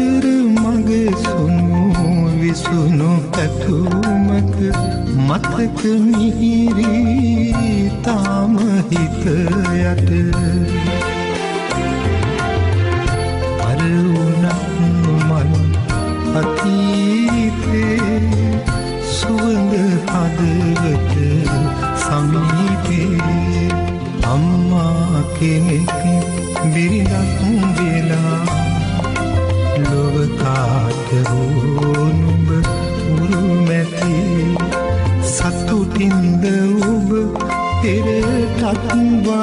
අතර 0.01 0.27
මග 0.63 0.91
සුනු 1.23 1.81
විසුණු 2.41 3.11
පැතුමක 3.33 4.57
මතක 5.27 5.81
මිහිරි 6.05 6.95
තාම 8.05 8.57
හිත 8.91 9.25
යට. 9.83 10.90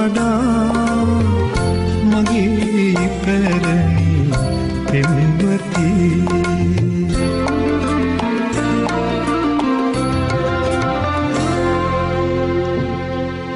වඩා 0.07 1.05
මගේ 2.03 3.07
පැරණි 3.23 3.77
පෙම්වතිී. 4.87 6.21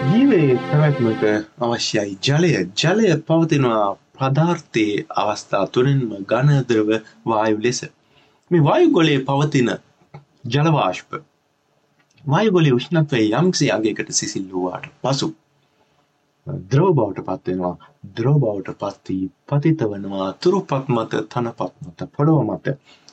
ජීවයේ 0.09 0.55
පැවැත්මට 0.67 1.23
අවශ්‍යයි 1.59 2.17
ජලය. 2.21 2.51
ජලය 2.75 3.07
පවතිනවා 3.21 3.97
පදාර්ථයේ 4.17 5.05
අවස්ථා 5.15 5.65
තුනෙන්ම 5.67 6.09
ගණද්‍රව 6.25 6.89
වායු 7.25 7.57
ලෙස. 7.63 7.79
මේ 8.51 8.63
වායු 8.63 8.89
ගොලේ 8.89 9.19
පවතින 9.21 9.69
ජලවාශ්ප 10.47 11.11
වායුගොලේ 12.25 12.73
උෂ්ණත්වය 12.73 13.23
යම්කිසි 13.31 13.71
අගයකට 13.71 14.11
සිසිල් 14.11 14.45
වූවාට 14.51 14.91
පසු 15.01 15.35
ද්‍රව 16.47 16.93
බවට 16.93 17.25
පත්වෙනවා 17.27 17.75
ද්‍රව 18.15 18.35
බවට 18.35 18.75
පත්වී 18.75 19.31
පතිත 19.47 19.81
වනවා. 19.83 20.33
තුරුපත් 20.35 20.87
මත 20.87 21.11
තනපත් 21.29 21.73
මත 21.81 21.99
පොළොව 22.15 22.39
මත. 22.45 22.65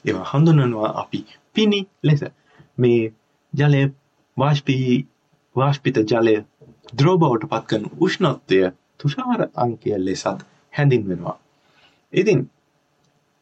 ඒවා 0.05 0.27
හඳුනනවා 0.33 0.91
අපි 1.01 1.21
පිණි 1.55 1.81
ලෙස. 2.03 2.21
මේ 2.79 3.13
ජලය 3.53 3.83
වාශ්පී 4.37 5.07
වාශ්පිත 5.57 5.97
ජලය 6.05 6.37
ද්‍රව 6.93 7.19
බවට 7.19 7.51
පත්කන 7.51 7.85
උෂ්ණත්වය 8.01 8.61
තුෂාර 8.99 9.41
අංකය 9.57 9.91
ලෙසත් 9.99 10.47
හැඳින්වෙනවා. 10.73 11.37
ඉතින් 12.13 12.41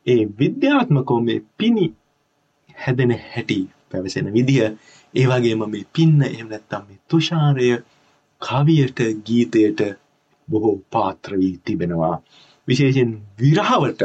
ඒ 0.07 0.23
විද්‍යාත්මකෝ 0.39 1.21
මේ 1.21 1.41
පිණි 1.59 1.87
හැදෙන 2.77 3.13
හැටි 3.25 3.59
පැවසෙන 3.91 4.33
විදිහ 4.33 4.63
ඒ 5.15 5.27
වගේම 5.27 5.63
මේ 5.67 5.85
පින්න 5.93 6.23
එහෙම 6.25 6.49
නැත්නම් 6.49 6.83
මේ 6.89 6.99
තුෂාරය 7.09 7.69
කවියට 8.43 8.99
ගීතයට 9.25 9.81
බොහෝ 10.49 10.77
පාත්‍ර 10.91 11.33
වී 11.35 11.61
තිබෙනවා. 11.65 12.23
විශේෂයෙන් 12.69 13.13
විරහවට 13.41 14.03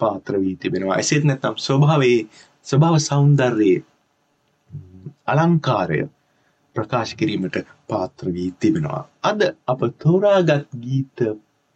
පාත්‍ර 0.00 0.40
වී 0.40 0.56
තිබෙනවා. 0.56 0.96
එසේත් 0.96 1.24
නැත්නම් 1.24 1.56
ස්වභාවයේ 1.58 2.20
ස්වභාව 2.62 2.98
සෞන්දර්යයේ 3.00 3.84
අලංකාරය 5.26 6.00
ප්‍රකාශ 6.76 7.14
කිරීමට 7.16 7.56
පාත්‍ර 7.88 8.26
වී 8.28 8.50
තිබෙනවා. 8.60 9.02
අද 9.22 9.40
අප 9.66 9.80
තෝරාගත් 9.98 10.68
ගීත 10.80 11.18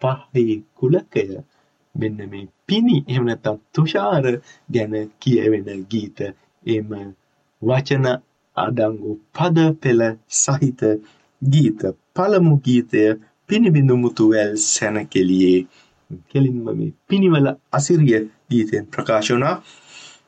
පහේ 0.02 0.54
කුලකය 0.74 1.24
මෙන්න 1.94 2.18
මේ 2.30 2.48
පිණි 2.68 2.96
එහෙම 3.08 3.24
නැත්නම් 3.24 3.58
තුෂාර 3.74 4.26
ගැන 4.68 4.94
කියවෙන 5.20 5.68
ගීත 5.86 6.18
එම 6.66 6.90
වචන 7.62 8.06
අඩංගු 8.56 9.12
පද 9.34 9.56
පෙළ 9.82 10.02
සහිත 10.36 10.80
ගීත 11.42 11.80
පළමු 12.14 12.54
ගීතය 12.60 13.02
පිණිබිඳු 13.50 13.96
මුතුවැල් 13.96 14.52
සැනකෙළියේ. 14.56 15.60
කෙලින්ම 16.28 16.64
මේ 16.68 16.92
පිණිවල 17.08 17.48
අසිරිය 17.72 18.22
ගීතයෙන් 18.50 18.86
ප්‍රකාශ 18.86 19.30
වුණා. 19.30 19.56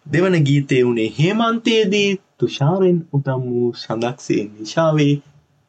දෙවන 0.07 0.37
ගීතය 0.45 0.77
වුණේ 0.85 1.09
හේමන්තයේදී 1.19 2.09
තුෂාරෙන් 2.39 2.99
උතම් 3.13 3.43
වූ 3.47 3.69
සඳක්සේ 3.75 4.43
නිශාවේ 4.51 5.13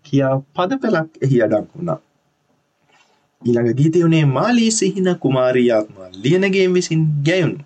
කියා 0.06 0.36
පද 0.54 0.80
පෙළක් 0.82 1.12
එහි 1.22 1.42
අඩංගු 1.42 1.74
වුණා. 1.76 2.00
ඊළඟ 3.42 3.74
ගීතය 3.74 4.04
වුණේ 4.04 4.26
මාලී 4.28 4.72
සිහින 4.72 5.10
කුමාරී 5.20 5.70
ආත්මා 5.72 6.10
ලියනගේ 6.24 6.68
විසින් 6.74 7.04
ගැයුණු. 7.26 7.60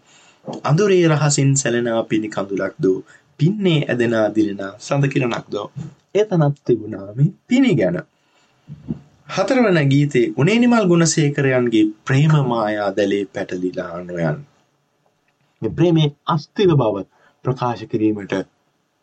අඳුරේ 0.64 1.06
රහසින් 1.08 1.52
සැලෙනා 1.56 2.02
පිණි 2.04 2.30
කඳුලක් 2.30 2.76
දෝ 2.84 2.98
පින්නේ 3.40 3.80
ඇදෙනා 3.86 4.28
දිලෙනා 4.36 4.74
සඳ 4.80 5.08
කිරණක් 5.08 5.48
දෝ 5.52 5.68
එතනත් 6.16 6.58
තිබුණා 6.66 7.08
මේ 7.14 7.32
පිණි 7.48 7.76
ගැන. 7.76 7.98
හතරවන 9.30 9.80
ගීතේ 9.90 10.26
උනේනිමල් 10.38 10.88
ගුණසේකරයන්ගේ 10.88 11.86
ප්‍රේම 12.06 12.36
මායා 12.48 12.90
දැලේ 12.98 13.24
පැටලිලා 13.34 13.94
නොයන් 14.02 14.38
මේ 15.62 15.72
ප්‍රේමේ 15.72 16.10
අස්තිර 16.28 16.72
බව 16.74 17.06
ප්‍රකාශ 17.46 17.84
කිරීමට 17.86 18.36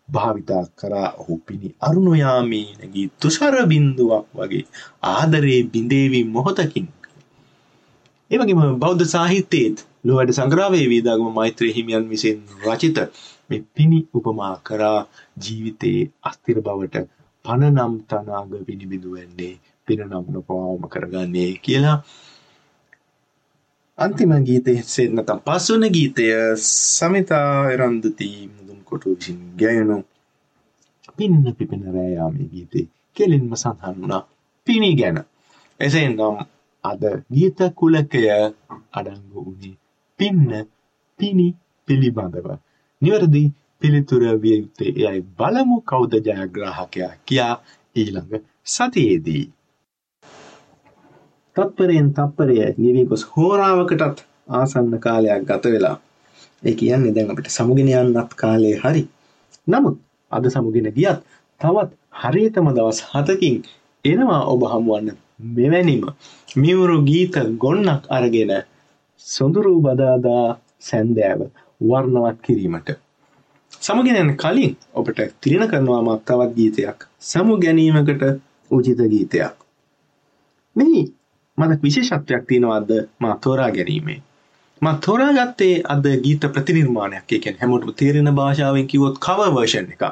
භාවිතා 0.08 0.62
කරා 0.76 1.08
ඔහු 1.14 1.38
පිණි 1.46 1.74
අරුණොයාමී 1.80 2.66
නැගී 2.72 3.06
තුෂර 3.20 3.56
බින්දුවක් 3.66 4.26
වගේ 4.34 4.64
ආදරේ 5.10 5.60
බිඳේවි 5.72 6.20
මොහොතකින්. 6.30 6.88
ඒ 8.30 8.38
වගේම 8.38 8.62
බෞද්ධ 8.78 9.06
සාහිත්‍යයේත් 9.06 9.86
ලෝවැඩ 10.04 10.32
සංග්‍රහයේ 10.32 10.88
වීදාගම 10.88 11.28
මෛත්‍රී 11.32 11.72
හිමියන් 11.74 12.08
විසින් 12.08 12.38
රචිත 12.64 12.98
මේ 13.52 13.62
පිණි 13.74 13.98
උපමා 14.14 14.54
කරා 14.62 14.98
ජීවිතයේ 15.38 16.10
අස්තිර 16.22 16.58
බවට 16.60 17.06
පණ 17.44 17.74
නම් 17.76 17.94
තනාග 18.06 18.52
විනිබිඳු 18.62 19.08
වෙන්නේ 19.12 19.54
පින 19.88 20.02
නම් 20.02 20.26
නොපවාවම 20.30 20.84
කරගන්නේ 20.88 21.50
කියලා 21.60 21.98
අන්තිම 23.98 24.32
ගීතයේ 24.42 25.08
නැත්නම් 25.10 25.44
පස්වන 25.46 25.84
ගීතය 25.90 26.24
සමිතා 26.62 27.50
එරන්දුති 27.70 28.28
මුදුන් 28.48 28.80
කොටු 28.84 29.08
විසින් 29.12 29.38
ගැයුණු 29.58 29.98
පින්න 31.16 31.54
පිපෙන 31.54 31.82
රෑ 31.88 32.10
යාමේ 32.10 32.48
ගීතේ 32.48 32.86
කෙලින්ම 33.16 33.52
සඳහන් 33.54 33.96
වුණා 33.96 34.22
පිණි 34.66 34.90
ගැන. 34.94 35.18
එසේනම් 35.80 36.20
අද 36.84 37.02
ගීත 37.30 37.58
කුලකය 37.74 38.22
අඩංගු 38.92 39.38
වුණේ 39.38 39.76
පින්න 40.20 40.50
පිණි 41.20 41.46
පිළිබඳව. 41.88 42.48
නිවැරදි 43.02 43.42
පිළිතුර 43.82 44.22
විය 44.42 44.56
යුත්තේ 44.56 44.90
එයයි 45.00 45.22
බලමු 45.38 45.76
කවුද 45.82 46.12
ජයග්‍රාහකයා 46.20 47.12
කියා 47.26 47.54
ඊළඟ 47.96 48.44
සතියේදී. 48.66 49.44
තත්පරයෙන් 51.56 52.08
තත්පරය 52.12 52.56
ගෙවී 52.76 53.06
ගොස් 53.06 53.24
හෝරාවකටත් 53.32 54.18
ආසන්න 54.50 54.94
කාලයක් 55.00 55.42
ගත 55.44 55.64
වෙලා. 55.66 55.96
ඒ 56.62 56.74
කියන්නේ 56.74 57.14
දැන් 57.14 57.30
අපිට 57.30 57.50
සමුගෙන 57.50 57.90
යන්නත් 57.94 58.34
කාලේ 58.34 58.76
හරි. 58.76 59.04
නමුත් 59.66 59.96
අද 60.32 60.44
සමුගෙන 60.48 60.88
ගියත් 60.92 61.20
තවත් 61.60 61.90
හරියටම 62.22 62.66
දවස් 62.70 63.00
7කින් 63.08 63.56
එනවා 64.04 64.42
ඔබ 64.46 64.62
හමුවන්න 64.66 65.18
මෙවැනිම 65.50 66.04
මියුරු 66.56 66.96
ගීත 67.02 67.36
ගොන්නක් 67.58 68.04
අරගෙන 68.10 68.52
සොඳුරු 69.26 69.74
බදාදා 69.80 70.46
සැන්දෑව 70.80 71.40
වර්ණවත් 71.84 72.38
කිරීමට. 72.42 72.88
සමගෙන 73.80 74.20
යන 74.20 74.36
කලින් 74.36 74.76
ඔබට 74.94 75.20
තිරණ 75.40 75.68
කරනවා 75.68 76.02
මත් 76.02 76.24
තවත් 76.26 76.56
ගීතයක් 76.56 77.06
සමු 77.22 77.58
ගැනීමකට 77.58 78.22
උචිත 78.70 79.00
ගීතයක්. 79.12 79.56
මෙහි 80.76 81.00
මට 81.58 81.82
විශේෂත්වයක් 81.82 82.44
තියෙනවාද 82.48 82.90
මා 83.18 83.34
තෝරා 83.36 83.70
ගැනීමේ. 83.70 84.20
මා 84.82 84.94
තෝරා 85.06 85.32
ගත්තේ 85.32 85.74
අද 85.88 86.06
ගීත 86.24 86.44
ප්‍රතිනිර්මාණයක් 86.54 87.32
ඒ 87.32 87.38
කියන්නේ 87.38 87.60
හැමෝටම 87.60 87.94
තේරෙන 87.96 88.34
භාෂාවෙන් 88.34 88.86
කිව්වොත් 88.86 89.18
cover 89.18 89.50
version 89.54 89.92
එක. 89.92 90.02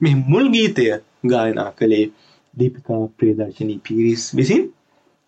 මේ 0.00 0.14
මුල් 0.26 0.46
ගීතය 0.54 0.86
ගායනා 1.26 1.70
කළේ 1.72 2.04
දීපිකා 2.54 3.00
ප්‍රියදර්ශනී 3.18 3.80
පීරිස් 3.88 4.24
විසින්. 4.36 4.62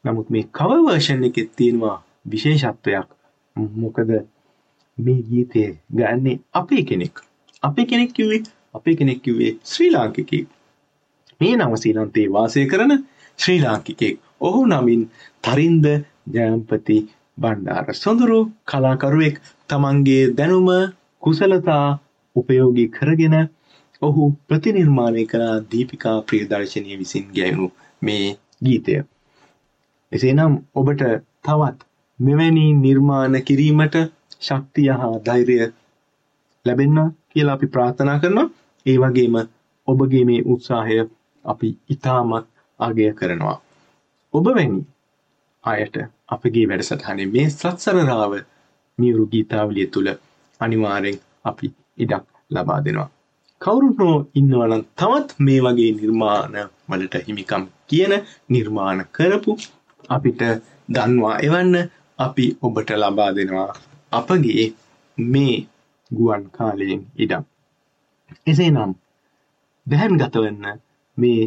නමුත් 0.04 0.30
මේ 0.30 0.44
cover 0.58 0.80
version 0.88 1.24
එකේ 1.24 1.50
තියෙනවා 1.56 1.96
විශේෂත්වයක්. 2.30 3.08
මොකද 3.76 4.10
මේ 5.02 5.20
ගීතය 5.24 5.62
ගන්නේ 5.90 6.40
අපේ 6.52 6.82
කෙනෙක්. 6.84 7.16
අපේ 7.62 7.86
කෙනෙක් 7.86 8.12
කිව්වේ 8.12 8.42
අපේ 8.74 8.96
කෙනෙක් 8.96 9.22
කිව්වේ 9.22 9.52
ශ්‍රී 9.64 9.90
ලාංකිකයෙක්. 9.90 10.46
මේ 11.40 11.54
නව 11.56 11.72
ශ්‍රීලන්තේ 11.76 12.26
වාසය 12.28 12.66
කරන 12.66 12.92
ශ්‍රී 13.38 13.60
ලාංකිකයෙක්. 13.60 14.16
ඔහු 14.40 14.60
නමින් 14.66 15.02
තරින්ද 15.44 15.86
ජයම්පති 16.28 16.96
බණ්ඩාර 17.38 17.86
සොඳුරු 17.94 18.38
කලාකරුවෙක් 18.64 19.36
තමන්ගේ 19.68 20.22
දැනුම 20.32 20.68
කුසලතා 21.22 21.86
උපයෝගී 22.36 22.88
කරගෙන 22.88 23.36
ඔහු 24.02 24.22
ප්‍රතිනිර්මාණය 24.46 25.24
කළා 25.26 25.56
දීපිකා 25.70 26.18
ප්‍රියදර්ශනය 26.22 26.98
විසින් 26.98 27.24
ගැයුණු 27.34 27.68
මේ 28.02 28.26
ගීතය. 28.64 28.94
එසේනම් 30.12 30.54
ඔබට 30.74 31.02
තවත් 31.44 31.78
මෙවැනි 32.18 32.66
නිර්මාණ 32.76 33.36
කිරීමට 33.42 33.96
ශක්තිය 34.42 34.88
හා 34.92 35.14
ධෛර්යය 35.26 35.66
ලැබෙන්න 36.66 36.98
කියලා 37.28 37.54
අපි 37.54 37.66
ප්‍රාර්ථනා 37.66 38.18
කරනවා. 38.18 38.48
ඒ 38.86 38.96
වගේම 38.98 39.36
ඔබගේ 39.88 40.24
මේ 40.24 40.40
උත්සාහය 40.46 40.96
අපි 41.44 41.68
ඉතාමත් 41.88 42.46
අගය 42.80 43.12
කරනවා. 43.12 43.56
ඔබ 44.34 44.46
වැනි 44.48 44.80
අයට 45.64 45.96
අපගේ 46.28 46.66
වැඩසටහනේ 46.68 47.28
මේ 47.28 47.48
සත්සරරාව 47.50 48.34
මියුරු 48.98 49.24
ගීතාවලිය 49.26 49.86
තුළ 49.86 50.08
අනිවාර්යෙන් 50.60 51.18
අපි 51.44 51.74
ඉඩක් 51.98 52.24
ලබා 52.50 52.80
දෙනවා. 52.80 53.10
කවුරුත් 53.60 53.96
නෝ 53.98 54.16
ඉන්නවනම් 54.34 54.82
තවත් 54.96 55.28
මේ 55.38 55.60
වගේ 55.60 55.90
නිර්මාණ 55.92 56.56
වලට 56.88 57.14
හිමිකම් 57.26 57.64
කියන 57.88 58.12
නිර්මාණ 58.48 59.00
කරපු 59.12 59.52
අපිට 60.08 60.42
දන්වා 60.88 61.36
එවන්න 61.38 61.74
අපි 62.18 62.46
ඔබට 62.62 62.90
ලබා 62.96 63.30
දෙනවා 63.32 63.70
අපගේ 64.12 64.64
මේ 65.18 65.56
ගුවන් 66.10 66.44
කාලයෙන් 66.50 67.02
ඉඩම්. 67.16 67.44
එසේනම් 68.46 68.92
දැහැන් 69.86 70.16
ගතවන්න 70.16 70.80
මේ 71.18 71.42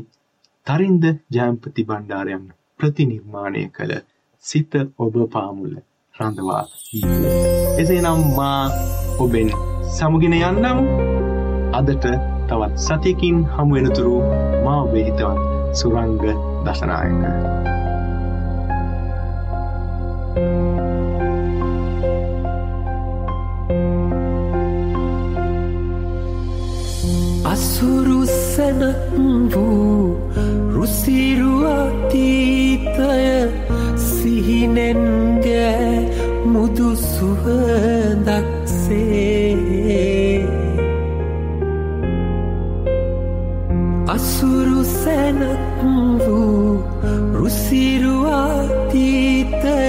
තරින්ද 0.67 1.03
ජයම්පති 1.31 1.81
බණ්ඩාරයන් 1.83 2.45
ප්‍රතිනිර්මාණය 2.79 3.63
කළ 3.69 3.93
සිත 4.45 4.73
ඔබ 4.97 5.15
පාමුල 5.31 5.73
රඳවා 6.15 6.63
එසේනම් 7.77 8.21
මා 8.35 8.61
ඔබෙන් 9.19 9.49
සමුගෙන 9.91 10.35
යන්නම් 10.39 10.79
අදට 11.73 12.05
තවත් 12.47 12.73
සතියකින් 12.79 13.37
හමුවෙනතුරු 13.47 14.15
මා 14.65 14.79
ඔබේ 14.81 15.05
හිතවත් 15.05 15.39
සුරංග 15.73 16.21
දශනායක. 16.65 17.21
අසුරුසැනක් 27.55 29.53
වූ 29.53 30.19
රුසිරු 30.75 31.53
අතීතය 31.73 33.19
සිහිනෙන්ගෑ 34.07 35.93
මුදු 36.45 36.89
සුවදක්සේ 37.05 37.55
අසුරු 44.07 44.81
සැනක් 44.93 45.79
වූ 46.19 46.69
රුසිරු 47.33 48.17
අතීතය 48.39 49.79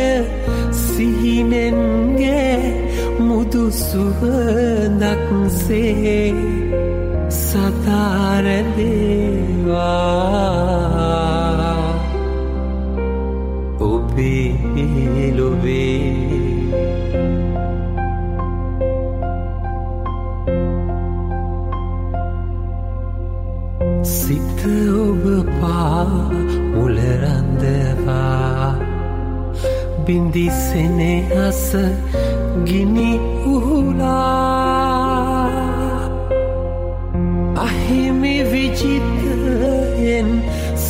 සිහිනෙන්ගේ 0.85 2.55
මුදු 3.21 3.65
සුවදක්සේ 3.83 5.07
සතාරදේවා 7.57 9.17
ඔබේ 13.81 15.33
ලොවේ 15.33 16.03
සිත 24.05 24.61
ඔබ 24.99 25.25
පා 25.61 26.05
මුලරන්දවා 26.75 28.69
බින්දිසෙනෙහස 30.05 31.65
ගිනි 32.65 33.11
උහුලා 33.47 34.56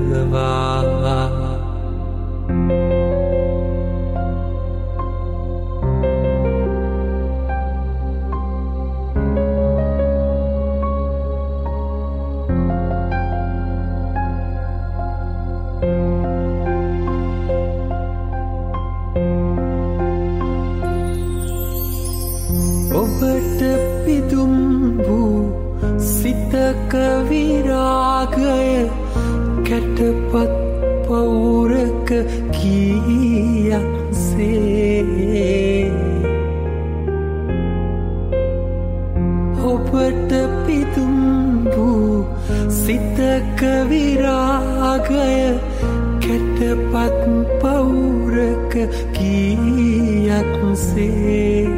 කීයක්සේ 50.82 51.70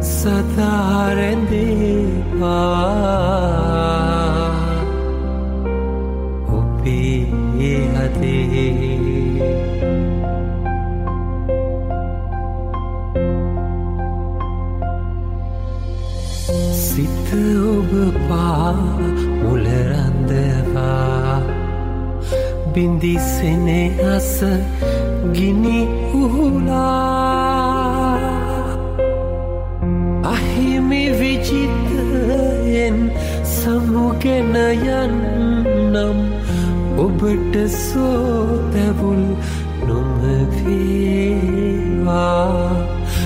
සදාරැඳේවා 0.00 0.84
ඔබේ 6.48 7.18
හදේ 7.94 8.74
සිත 16.74 17.28
ඔබ 17.68 17.90
පා 18.28 18.72
මුලරන්දවා 19.40 20.84
බින්දිසෙනෙහස 22.72 24.32
ගිනි 25.32 25.78
උහුලා 26.14 27.03
සමුගෙන 33.64 34.52
යන්නම් 34.52 36.18
ඔබට 37.00 37.54
සෝතැවුල් 37.80 39.24
නොමවේවා. 39.88 41.24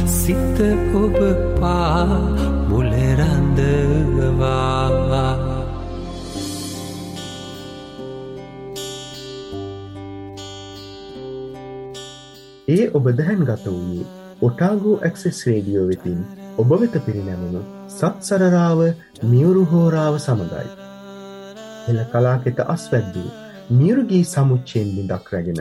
සිත 0.09 0.59
ඔබ 0.95 1.19
පා 1.59 2.07
මුලරන්දවා 2.71 4.09
ඒ 12.69 12.85
ඔබ 12.95 13.07
දැහැන් 13.19 13.43
ගත 13.43 13.65
වූයේ 13.67 14.07
ඔටාගෝ 14.43 14.97
ඇක්සෙස් 15.03 15.39
රේඩියෝ 15.47 15.87
වෙතින් 15.89 16.21
ඔබ 16.61 16.71
වෙත 16.81 16.95
පිරිනැමුණු 17.07 17.61
සත් 17.89 18.17
සරරාව 18.21 18.81
මියුරු 19.33 19.63
හෝරාව 19.71 20.15
සමඟයි. 20.19 20.71
එල 21.91 21.99
කලාකෙත 22.13 22.59
අස්වැද්දූ 22.75 23.29
මියුරුගී 23.79 24.25
සමුච්චයෙන් 24.33 24.89
බිඳක් 24.97 25.27
රැගෙන 25.33 25.61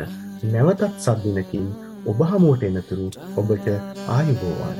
නැවතත් 0.53 0.97
සද්දිනකින් 1.05 1.67
ඔබ 2.05 2.19
හමුවට 2.31 2.67
එනතුරු 2.69 3.07
ඔබට 3.39 3.67
ආයුබෝවාන්න. 4.09 4.79